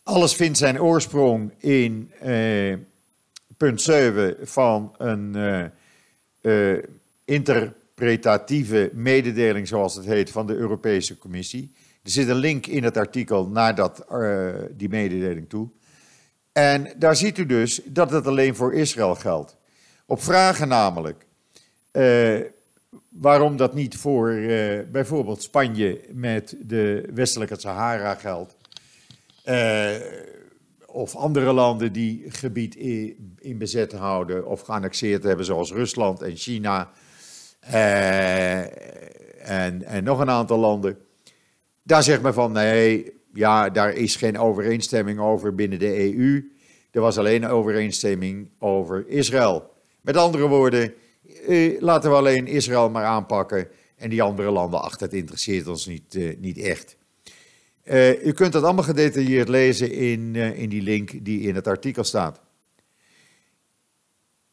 Alles 0.02 0.34
vindt 0.34 0.58
zijn 0.58 0.82
oorsprong 0.82 1.52
in 1.58 2.12
eh, 2.20 2.76
punt 3.56 3.82
7 3.82 4.36
van 4.42 4.94
een 4.98 5.36
uh, 6.42 6.78
interpretatieve 7.94 8.90
mededeling, 8.94 9.68
zoals 9.68 9.94
het 9.94 10.04
heet, 10.04 10.30
van 10.30 10.46
de 10.46 10.54
Europese 10.54 11.18
Commissie. 11.18 11.72
Er 12.02 12.10
zit 12.10 12.28
een 12.28 12.36
link 12.36 12.66
in 12.66 12.84
het 12.84 12.96
artikel 12.96 13.48
naar 13.48 13.74
dat, 13.74 14.04
uh, 14.12 14.48
die 14.70 14.88
mededeling 14.88 15.48
toe. 15.48 15.68
En 16.52 16.92
daar 16.96 17.16
ziet 17.16 17.38
u 17.38 17.46
dus 17.46 17.80
dat 17.84 18.10
het 18.10 18.26
alleen 18.26 18.54
voor 18.56 18.74
Israël 18.74 19.14
geldt. 19.14 19.56
Op 20.06 20.22
vragen 20.22 20.68
namelijk 20.68 21.26
uh, 21.92 22.40
waarom 23.08 23.56
dat 23.56 23.74
niet 23.74 23.96
voor 23.96 24.30
uh, 24.32 24.80
bijvoorbeeld 24.92 25.42
Spanje 25.42 26.00
met 26.12 26.56
de 26.60 27.08
westelijke 27.14 27.60
Sahara 27.60 28.14
geldt. 28.14 28.56
of 30.86 31.16
andere 31.16 31.52
landen 31.52 31.92
die 31.92 32.24
gebied 32.28 32.74
in, 33.38 33.58
bezet 33.58 33.92
houden 33.92 34.46
of 34.46 34.60
geannexeerd 34.60 35.22
hebben, 35.22 35.44
zoals 35.44 35.72
Rusland 35.72 36.22
en 36.22 36.36
China 36.36 36.90
en, 39.42 39.82
en 39.84 40.04
nog 40.04 40.20
een 40.20 40.30
aantal 40.30 40.58
landen. 40.58 40.98
Daar 41.82 42.02
zegt 42.02 42.22
men 42.22 42.34
van 42.34 42.52
nee, 42.52 43.12
ja, 43.32 43.70
daar 43.70 43.92
is 43.92 44.16
geen 44.16 44.38
overeenstemming 44.38 45.18
over 45.18 45.54
binnen 45.54 45.78
de 45.78 46.14
EU. 46.14 46.50
Er 46.90 47.00
was 47.00 47.18
alleen 47.18 47.46
overeenstemming 47.46 48.50
over 48.58 49.08
Israël. 49.08 49.70
Met 50.00 50.16
andere 50.16 50.48
woorden, 50.48 50.94
eh, 51.46 51.80
laten 51.80 52.10
we 52.10 52.16
alleen 52.16 52.46
Israël 52.46 52.90
maar 52.90 53.04
aanpakken 53.04 53.68
en 53.96 54.10
die 54.10 54.22
andere 54.22 54.50
landen, 54.50 54.82
ach, 54.82 54.96
dat 54.96 55.12
interesseert 55.12 55.66
ons 55.66 55.86
niet, 55.86 56.14
uh, 56.14 56.36
niet 56.38 56.58
echt. 56.58 56.96
U 58.24 58.32
kunt 58.32 58.52
dat 58.52 58.62
allemaal 58.62 58.84
gedetailleerd 58.84 59.48
lezen 59.48 59.92
in, 59.92 60.34
in 60.36 60.68
die 60.68 60.82
link 60.82 61.24
die 61.24 61.40
in 61.40 61.54
het 61.54 61.66
artikel 61.66 62.04
staat. 62.04 62.40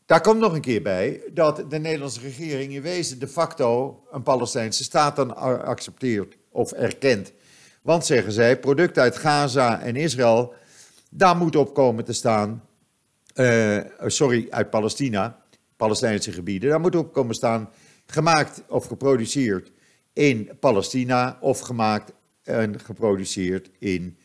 Daar 0.09 0.21
komt 0.21 0.39
nog 0.39 0.53
een 0.53 0.61
keer 0.61 0.81
bij 0.81 1.21
dat 1.33 1.63
de 1.69 1.79
Nederlandse 1.79 2.19
regering 2.19 2.73
in 2.73 2.81
wezen 2.81 3.19
de 3.19 3.27
facto 3.27 3.99
een 4.11 4.23
Palestijnse 4.23 4.83
staat 4.83 5.15
dan 5.15 5.35
accepteert 5.63 6.37
of 6.51 6.71
erkent. 6.71 7.31
Want 7.81 8.05
zeggen 8.05 8.31
zij, 8.31 8.59
producten 8.59 9.01
uit 9.01 9.17
Gaza 9.17 9.81
en 9.81 9.95
Israël, 9.95 10.53
daar 11.09 11.35
moet 11.35 11.55
op 11.55 11.73
komen 11.73 12.05
te 12.05 12.13
staan, 12.13 12.63
uh, 13.35 13.77
sorry, 14.05 14.47
uit 14.49 14.69
Palestina, 14.69 15.41
Palestijnse 15.77 16.31
gebieden, 16.31 16.69
daar 16.69 16.79
moet 16.79 16.95
op 16.95 17.13
komen 17.13 17.35
staan 17.35 17.69
gemaakt 18.05 18.63
of 18.67 18.85
geproduceerd 18.85 19.71
in 20.13 20.51
Palestina 20.59 21.37
of 21.41 21.59
gemaakt 21.59 22.11
en 22.43 22.79
geproduceerd 22.79 23.69
in 23.79 24.17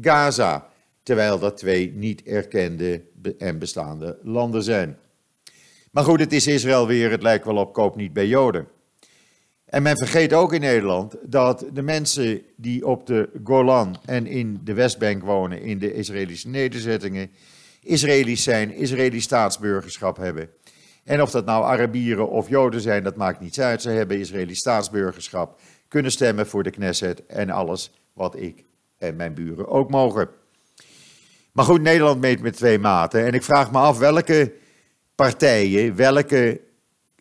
Gaza. 0.00 0.68
Terwijl 1.02 1.38
dat 1.38 1.56
twee 1.56 1.92
niet 1.92 2.22
erkende 2.22 3.02
en 3.38 3.58
bestaande 3.58 4.18
landen 4.22 4.62
zijn. 4.62 4.98
Maar 5.96 6.04
goed, 6.04 6.20
het 6.20 6.32
is 6.32 6.46
Israël 6.46 6.86
weer, 6.86 7.10
het 7.10 7.22
lijkt 7.22 7.44
wel 7.44 7.56
op 7.56 7.72
koop 7.72 7.96
niet 7.96 8.12
bij 8.12 8.26
Joden. 8.26 8.68
En 9.64 9.82
men 9.82 9.96
vergeet 9.96 10.32
ook 10.32 10.52
in 10.52 10.60
Nederland 10.60 11.16
dat 11.22 11.64
de 11.72 11.82
mensen 11.82 12.42
die 12.56 12.86
op 12.86 13.06
de 13.06 13.28
Golan 13.44 13.96
en 14.04 14.26
in 14.26 14.60
de 14.64 14.74
Westbank 14.74 15.22
wonen, 15.22 15.60
in 15.60 15.78
de 15.78 15.94
Israëlische 15.94 16.48
nederzettingen, 16.48 17.30
Israëli's 17.82 18.42
zijn, 18.42 18.74
Israëlisch 18.74 19.24
staatsburgerschap 19.24 20.16
hebben. 20.16 20.48
En 21.04 21.22
of 21.22 21.30
dat 21.30 21.44
nou 21.44 21.64
Arabieren 21.64 22.28
of 22.28 22.48
Joden 22.48 22.80
zijn, 22.80 23.02
dat 23.02 23.16
maakt 23.16 23.40
niets 23.40 23.60
uit. 23.60 23.82
Ze 23.82 23.90
hebben 23.90 24.18
Israëlisch 24.18 24.58
staatsburgerschap, 24.58 25.60
kunnen 25.88 26.12
stemmen 26.12 26.46
voor 26.46 26.62
de 26.62 26.70
Knesset 26.70 27.26
en 27.26 27.50
alles 27.50 27.92
wat 28.12 28.36
ik 28.40 28.64
en 28.98 29.16
mijn 29.16 29.34
buren 29.34 29.68
ook 29.68 29.90
mogen. 29.90 30.28
Maar 31.52 31.64
goed, 31.64 31.82
Nederland 31.82 32.20
meet 32.20 32.40
met 32.40 32.56
twee 32.56 32.78
maten. 32.78 33.26
En 33.26 33.32
ik 33.32 33.42
vraag 33.42 33.72
me 33.72 33.78
af 33.78 33.98
welke 33.98 34.64
partijen, 35.16 35.96
welke 35.96 36.60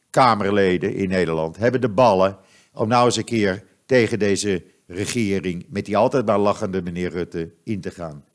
Kamerleden 0.09 0.93
in 0.93 1.09
Nederland 1.09 1.57
hebben 1.57 1.81
de 1.81 1.89
ballen 1.89 2.37
om 2.73 2.87
nou 2.87 3.05
eens 3.05 3.17
een 3.17 3.23
keer 3.23 3.63
tegen 3.85 4.19
deze 4.19 4.63
regering, 4.87 5.65
met 5.69 5.85
die 5.85 5.97
altijd 5.97 6.25
maar 6.25 6.39
lachende 6.39 6.81
meneer 6.81 7.09
Rutte, 7.09 7.53
in 7.63 7.81
te 7.81 7.91
gaan. 7.91 8.25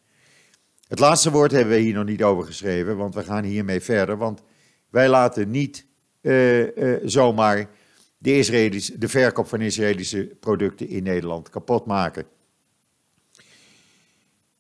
Het 0.89 0.99
laatste 0.99 1.31
woord 1.31 1.51
hebben 1.51 1.75
we 1.75 1.81
hier 1.81 1.95
nog 1.95 2.05
niet 2.05 2.23
over 2.23 2.45
geschreven, 2.45 2.97
want 2.97 3.15
we 3.15 3.25
gaan 3.25 3.45
hiermee 3.45 3.81
verder. 3.81 4.17
Want 4.17 4.43
wij 4.89 5.09
laten 5.09 5.51
niet 5.51 5.87
uh, 6.21 6.77
uh, 6.77 6.99
zomaar 7.05 7.71
de, 8.19 8.39
Israëlische, 8.39 8.99
de 8.99 9.09
verkoop 9.09 9.47
van 9.47 9.61
Israëlische 9.61 10.37
producten 10.41 10.89
in 10.89 11.03
Nederland 11.03 11.49
kapot 11.49 11.87
maken. 11.87 12.25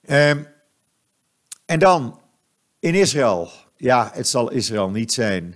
Um, 0.09 0.47
en 1.65 1.79
dan 1.79 2.21
in 2.79 2.95
Israël 2.95 3.51
ja, 3.81 4.11
het 4.12 4.29
zal 4.29 4.51
Israël 4.51 4.90
niet 4.90 5.12
zijn. 5.12 5.55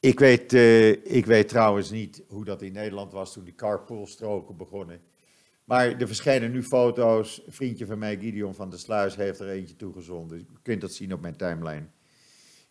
Ik 0.00 0.18
weet, 0.18 0.52
uh, 0.52 0.88
ik 0.88 1.26
weet 1.26 1.48
trouwens 1.48 1.90
niet 1.90 2.22
hoe 2.28 2.44
dat 2.44 2.62
in 2.62 2.72
Nederland 2.72 3.12
was 3.12 3.32
toen 3.32 3.44
die 3.44 3.54
carpoolstroken 3.54 4.56
begonnen. 4.56 5.00
Maar 5.64 6.00
er 6.00 6.06
verschijnen 6.06 6.50
nu 6.52 6.62
foto's. 6.62 7.42
Een 7.46 7.52
vriendje 7.52 7.86
van 7.86 7.98
mij, 7.98 8.18
Gideon 8.18 8.54
van 8.54 8.70
der 8.70 8.78
Sluis, 8.78 9.16
heeft 9.16 9.40
er 9.40 9.48
eentje 9.48 9.76
toegezonden. 9.76 10.38
U 10.38 10.46
kunt 10.62 10.80
dat 10.80 10.92
zien 10.92 11.12
op 11.12 11.20
mijn 11.20 11.36
timeline. 11.36 11.86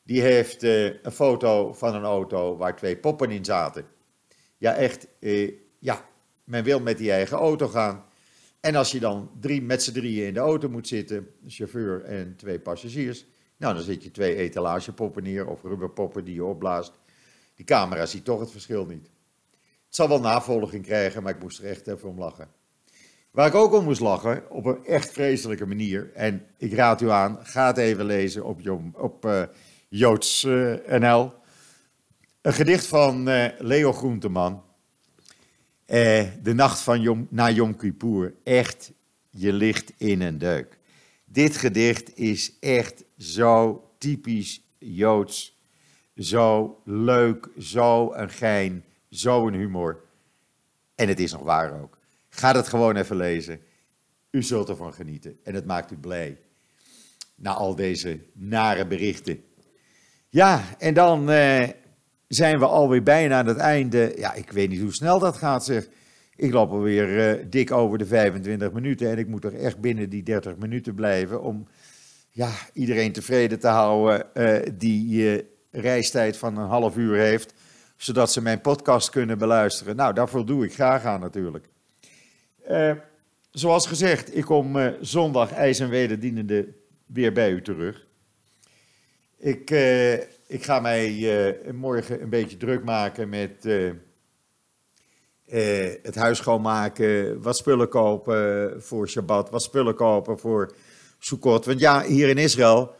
Die 0.03 0.21
heeft 0.21 0.63
uh, 0.63 0.85
een 0.85 1.11
foto 1.11 1.73
van 1.73 1.95
een 1.95 2.03
auto 2.03 2.57
waar 2.57 2.75
twee 2.75 2.97
poppen 2.97 3.31
in 3.31 3.45
zaten. 3.45 3.85
Ja, 4.57 4.73
echt. 4.73 5.07
Uh, 5.19 5.51
ja, 5.79 6.09
men 6.43 6.63
wil 6.63 6.79
met 6.79 6.97
die 6.97 7.11
eigen 7.11 7.37
auto 7.37 7.67
gaan. 7.67 8.05
En 8.59 8.75
als 8.75 8.91
je 8.91 8.99
dan 8.99 9.31
drie, 9.39 9.61
met 9.61 9.83
z'n 9.83 9.93
drieën 9.93 10.27
in 10.27 10.33
de 10.33 10.39
auto 10.39 10.69
moet 10.69 10.87
zitten, 10.87 11.27
chauffeur 11.47 12.03
en 12.03 12.35
twee 12.35 12.59
passagiers, 12.59 13.25
nou, 13.57 13.73
dan 13.73 13.83
zet 13.83 14.03
je 14.03 14.11
twee 14.11 14.35
etalagepoppen 14.35 15.23
neer 15.23 15.47
of 15.47 15.61
rubberpoppen 15.63 16.25
die 16.25 16.33
je 16.33 16.45
opblaast. 16.45 16.93
Die 17.55 17.65
camera 17.65 18.05
ziet 18.05 18.25
toch 18.25 18.39
het 18.39 18.51
verschil 18.51 18.85
niet. 18.85 19.09
Het 19.85 19.95
zal 19.95 20.07
wel 20.07 20.19
navolging 20.19 20.83
krijgen, 20.83 21.23
maar 21.23 21.35
ik 21.35 21.41
moest 21.41 21.59
er 21.59 21.65
echt 21.65 21.87
even 21.87 22.09
om 22.09 22.19
lachen. 22.19 22.47
Waar 23.31 23.47
ik 23.47 23.55
ook 23.55 23.73
om 23.73 23.83
moest 23.83 24.01
lachen, 24.01 24.51
op 24.51 24.65
een 24.65 24.85
echt 24.85 25.11
vreselijke 25.11 25.65
manier, 25.65 26.11
en 26.13 26.45
ik 26.57 26.73
raad 26.73 27.01
u 27.01 27.09
aan, 27.09 27.39
ga 27.43 27.67
het 27.67 27.77
even 27.77 28.05
lezen 28.05 28.45
op, 28.45 28.59
op 28.93 29.25
uh, 29.25 29.43
Joods 29.89 30.43
eh, 30.43 30.73
NL. 30.99 31.33
Een 32.41 32.53
gedicht 32.53 32.85
van 32.85 33.29
eh, 33.29 33.51
Leo 33.57 33.93
Groenteman. 33.93 34.63
Eh, 35.85 36.25
de 36.43 36.53
nacht 36.53 36.79
van 36.79 37.01
Yom, 37.01 37.27
na 37.29 37.49
Yom 37.49 37.75
Kippur. 37.75 38.33
Echt, 38.43 38.91
je 39.29 39.53
ligt 39.53 39.93
in 39.97 40.21
een 40.21 40.37
deuk. 40.37 40.77
Dit 41.35 41.57
gedicht 41.57 42.17
is 42.17 42.59
echt 42.59 43.03
zo 43.17 43.83
typisch 43.97 44.61
Joods. 44.77 45.57
Zo 46.15 46.81
leuk, 46.85 47.49
zo 47.59 48.13
een 48.13 48.29
gein, 48.29 48.83
zo 49.09 49.47
een 49.47 49.53
humor. 49.53 50.03
En 50.95 51.07
het 51.07 51.19
is 51.19 51.31
nog 51.31 51.41
waar 51.41 51.81
ook. 51.81 51.97
Ga 52.29 52.55
het 52.55 52.67
gewoon 52.67 52.95
even 52.95 53.15
lezen. 53.15 53.59
U 54.31 54.43
zult 54.43 54.69
ervan 54.69 54.93
genieten 54.93 55.37
en 55.43 55.53
het 55.53 55.65
maakt 55.65 55.91
u 55.91 55.97
blij. 55.97 56.37
Na 57.35 57.53
al 57.53 57.75
deze 57.75 58.19
nare 58.33 58.87
berichten. 58.87 59.43
Ja, 60.29 60.63
en 60.77 60.93
dan 60.93 61.29
eh, 61.29 61.69
zijn 62.27 62.59
we 62.59 62.65
alweer 62.65 63.03
bijna 63.03 63.37
aan 63.37 63.47
het 63.47 63.57
einde. 63.57 64.13
Ja, 64.17 64.33
ik 64.33 64.51
weet 64.51 64.69
niet 64.69 64.81
hoe 64.81 64.93
snel 64.93 65.19
dat 65.19 65.37
gaat, 65.37 65.65
zeg. 65.65 65.87
Ik 66.35 66.53
loop 66.53 66.71
alweer 66.71 67.37
uh, 67.37 67.45
dik 67.49 67.71
over 67.71 67.97
de 67.97 68.05
25 68.05 68.71
minuten 68.71 69.09
en 69.09 69.17
ik 69.17 69.27
moet 69.27 69.41
toch 69.41 69.53
echt 69.53 69.79
binnen 69.79 70.09
die 70.09 70.23
30 70.23 70.57
minuten 70.57 70.95
blijven 70.95 71.41
om 71.41 71.67
ja, 72.29 72.51
iedereen 72.73 73.11
tevreden 73.11 73.59
te 73.59 73.67
houden 73.67 74.25
uh, 74.33 74.57
die 74.73 75.43
reistijd 75.71 76.37
van 76.37 76.57
een 76.57 76.67
half 76.67 76.97
uur 76.97 77.17
heeft, 77.17 77.53
zodat 77.97 78.31
ze 78.31 78.41
mijn 78.41 78.61
podcast 78.61 79.09
kunnen 79.09 79.37
beluisteren. 79.37 79.95
Nou, 79.95 80.13
daarvoor 80.13 80.45
doe 80.45 80.65
ik 80.65 80.73
graag 80.73 81.03
aan 81.03 81.19
natuurlijk. 81.19 81.67
zoals 83.51 83.87
gezegd, 83.87 84.37
ik 84.37 84.43
kom 84.43 84.93
zondag 85.01 85.51
ijs 85.51 85.79
en 85.79 85.89
wederdienende 85.89 86.67
weer 87.05 87.31
bij 87.31 87.51
u 87.51 87.61
terug. 87.61 88.07
Ik, 89.37 89.69
ik 90.47 90.63
ga 90.63 90.79
mij 90.79 91.57
morgen 91.73 92.21
een 92.21 92.29
beetje 92.29 92.57
druk 92.57 92.83
maken 92.83 93.29
met 93.29 93.67
uh, 95.45 95.93
het 96.03 96.15
huis 96.15 96.37
schoonmaken, 96.37 97.41
wat 97.41 97.57
spullen 97.57 97.89
kopen 97.89 98.73
voor 98.83 99.09
Shabbat, 99.09 99.49
wat 99.49 99.63
spullen 99.63 99.95
kopen 99.95 100.39
voor 100.39 100.73
Sukkot. 101.19 101.65
Want 101.65 101.79
ja, 101.79 102.03
hier 102.03 102.29
in 102.29 102.37
Israël, 102.37 102.91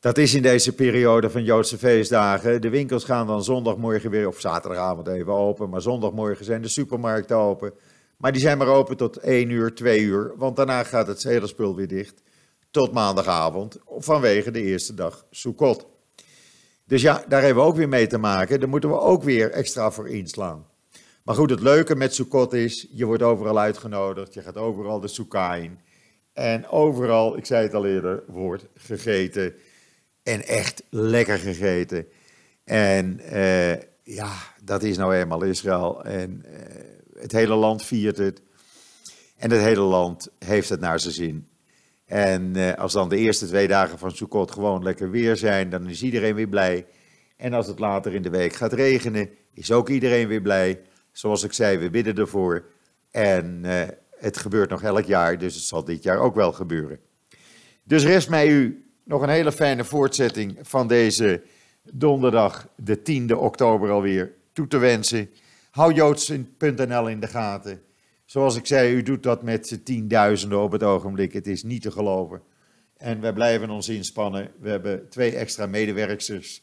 dat 0.00 0.18
is 0.18 0.34
in 0.34 0.42
deze 0.42 0.74
periode 0.74 1.30
van 1.30 1.44
Joodse 1.44 1.78
feestdagen. 1.78 2.60
De 2.60 2.68
winkels 2.68 3.04
gaan 3.04 3.26
dan 3.26 3.44
zondagmorgen 3.44 4.10
weer, 4.10 4.28
of 4.28 4.40
zaterdagavond 4.40 5.08
even 5.08 5.32
open, 5.32 5.68
maar 5.68 5.80
zondagmorgen 5.80 6.44
zijn 6.44 6.62
de 6.62 6.68
supermarkten 6.68 7.36
open. 7.36 7.72
Maar 8.16 8.32
die 8.32 8.40
zijn 8.40 8.58
maar 8.58 8.66
open 8.66 8.96
tot 8.96 9.16
1 9.16 9.50
uur, 9.50 9.74
2 9.74 10.00
uur, 10.00 10.32
want 10.36 10.56
daarna 10.56 10.84
gaat 10.84 11.06
het 11.06 11.22
hele 11.22 11.46
spul 11.46 11.76
weer 11.76 11.88
dicht 11.88 12.22
tot 12.70 12.92
maandagavond 12.92 13.78
vanwege 13.86 14.50
de 14.50 14.62
eerste 14.62 14.94
dag 14.94 15.24
Sukkot. 15.30 15.86
Dus 16.84 17.02
ja, 17.02 17.24
daar 17.28 17.42
hebben 17.42 17.62
we 17.62 17.68
ook 17.68 17.76
weer 17.76 17.88
mee 17.88 18.06
te 18.06 18.18
maken. 18.18 18.60
Daar 18.60 18.68
moeten 18.68 18.90
we 18.90 19.00
ook 19.00 19.22
weer 19.22 19.50
extra 19.50 19.90
voor 19.90 20.08
inslaan. 20.08 20.69
Maar 21.22 21.34
goed, 21.34 21.50
het 21.50 21.60
leuke 21.60 21.96
met 21.96 22.14
Sukkot 22.14 22.52
is, 22.52 22.86
je 22.90 23.04
wordt 23.04 23.22
overal 23.22 23.58
uitgenodigd, 23.58 24.34
je 24.34 24.42
gaat 24.42 24.56
overal 24.56 25.00
de 25.00 25.08
Sukkah 25.08 25.62
in. 25.62 25.78
En 26.32 26.68
overal, 26.68 27.36
ik 27.36 27.46
zei 27.46 27.62
het 27.62 27.74
al 27.74 27.86
eerder, 27.86 28.22
wordt 28.26 28.66
gegeten. 28.74 29.54
En 30.22 30.46
echt 30.46 30.82
lekker 30.90 31.38
gegeten. 31.38 32.06
En 32.64 33.20
uh, 33.32 33.72
ja, 34.02 34.32
dat 34.64 34.82
is 34.82 34.96
nou 34.96 35.14
eenmaal 35.14 35.42
Israël. 35.42 36.04
En 36.04 36.44
uh, 36.46 37.20
het 37.20 37.32
hele 37.32 37.54
land 37.54 37.84
viert 37.84 38.16
het. 38.16 38.42
En 39.36 39.50
het 39.50 39.60
hele 39.60 39.80
land 39.80 40.28
heeft 40.38 40.68
het 40.68 40.80
naar 40.80 41.00
zijn 41.00 41.14
zin. 41.14 41.48
En 42.04 42.56
uh, 42.56 42.74
als 42.74 42.92
dan 42.92 43.08
de 43.08 43.16
eerste 43.16 43.46
twee 43.46 43.68
dagen 43.68 43.98
van 43.98 44.10
Sukkot 44.10 44.50
gewoon 44.50 44.82
lekker 44.82 45.10
weer 45.10 45.36
zijn, 45.36 45.70
dan 45.70 45.88
is 45.88 46.02
iedereen 46.02 46.34
weer 46.34 46.48
blij. 46.48 46.86
En 47.36 47.52
als 47.52 47.66
het 47.66 47.78
later 47.78 48.14
in 48.14 48.22
de 48.22 48.30
week 48.30 48.52
gaat 48.52 48.72
regenen, 48.72 49.30
is 49.54 49.72
ook 49.72 49.88
iedereen 49.88 50.28
weer 50.28 50.42
blij. 50.42 50.80
Zoals 51.12 51.42
ik 51.42 51.52
zei, 51.52 51.78
we 51.78 51.90
bidden 51.90 52.16
ervoor. 52.16 52.64
En 53.10 53.60
uh, 53.64 53.82
het 54.16 54.36
gebeurt 54.36 54.70
nog 54.70 54.82
elk 54.82 55.04
jaar, 55.04 55.38
dus 55.38 55.54
het 55.54 55.64
zal 55.64 55.84
dit 55.84 56.02
jaar 56.02 56.18
ook 56.18 56.34
wel 56.34 56.52
gebeuren. 56.52 56.98
Dus 57.82 58.04
rest 58.04 58.28
mij 58.28 58.48
u 58.48 58.84
nog 59.04 59.22
een 59.22 59.28
hele 59.28 59.52
fijne 59.52 59.84
voortzetting 59.84 60.58
van 60.62 60.88
deze 60.88 61.42
donderdag, 61.82 62.68
de 62.76 62.98
10e 62.98 63.36
oktober 63.36 63.90
alweer, 63.90 64.32
toe 64.52 64.66
te 64.66 64.78
wensen. 64.78 65.30
Hou 65.70 65.92
joods.nl 65.92 67.08
in 67.08 67.20
de 67.20 67.26
gaten. 67.26 67.82
Zoals 68.24 68.56
ik 68.56 68.66
zei, 68.66 68.94
u 68.94 69.02
doet 69.02 69.22
dat 69.22 69.42
met 69.42 69.80
tienduizenden 69.84 70.60
op 70.60 70.72
het 70.72 70.82
ogenblik. 70.82 71.32
Het 71.32 71.46
is 71.46 71.62
niet 71.62 71.82
te 71.82 71.90
geloven. 71.90 72.42
En 72.96 73.20
wij 73.20 73.32
blijven 73.32 73.70
ons 73.70 73.88
inspannen. 73.88 74.50
We 74.60 74.70
hebben 74.70 75.08
twee 75.08 75.36
extra 75.36 75.66
medewerkers 75.66 76.62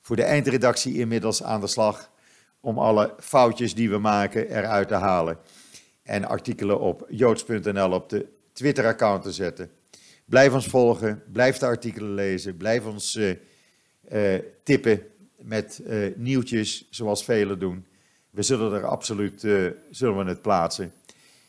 voor 0.00 0.16
de 0.16 0.22
eindredactie 0.22 0.94
inmiddels 0.94 1.42
aan 1.42 1.60
de 1.60 1.66
slag. 1.66 2.10
Om 2.64 2.78
alle 2.78 3.14
foutjes 3.18 3.74
die 3.74 3.90
we 3.90 3.98
maken 3.98 4.48
eruit 4.50 4.88
te 4.88 4.94
halen. 4.94 5.38
En 6.02 6.24
artikelen 6.24 6.80
op 6.80 7.06
joods.nl 7.08 7.90
op 7.90 8.08
de 8.08 8.26
Twitter-account 8.52 9.22
te 9.22 9.32
zetten. 9.32 9.70
Blijf 10.24 10.52
ons 10.52 10.66
volgen, 10.66 11.22
blijf 11.32 11.58
de 11.58 11.66
artikelen 11.66 12.14
lezen, 12.14 12.56
blijf 12.56 12.84
ons 12.84 13.14
uh, 13.14 13.34
uh, 14.12 14.38
tippen 14.62 15.02
met 15.36 15.80
uh, 15.86 16.16
nieuwtjes 16.16 16.86
zoals 16.90 17.24
velen 17.24 17.58
doen. 17.58 17.86
We 18.30 18.42
zullen 18.42 18.72
er 18.72 18.86
absoluut 18.86 19.40
zullen 19.90 20.16
we 20.16 20.24
het 20.24 20.42
plaatsen. 20.42 20.92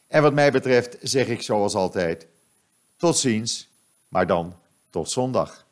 En 0.08 0.21
wat 0.21 0.34
mij 0.34 0.51
betreft 0.51 0.97
zeg 1.01 1.28
ik 1.28 1.41
zoals 1.41 1.75
altijd, 1.75 2.28
tot 2.97 3.17
ziens, 3.17 3.69
maar 4.08 4.28
dan 4.28 4.56
tot 4.89 5.10
zondag. 5.10 5.64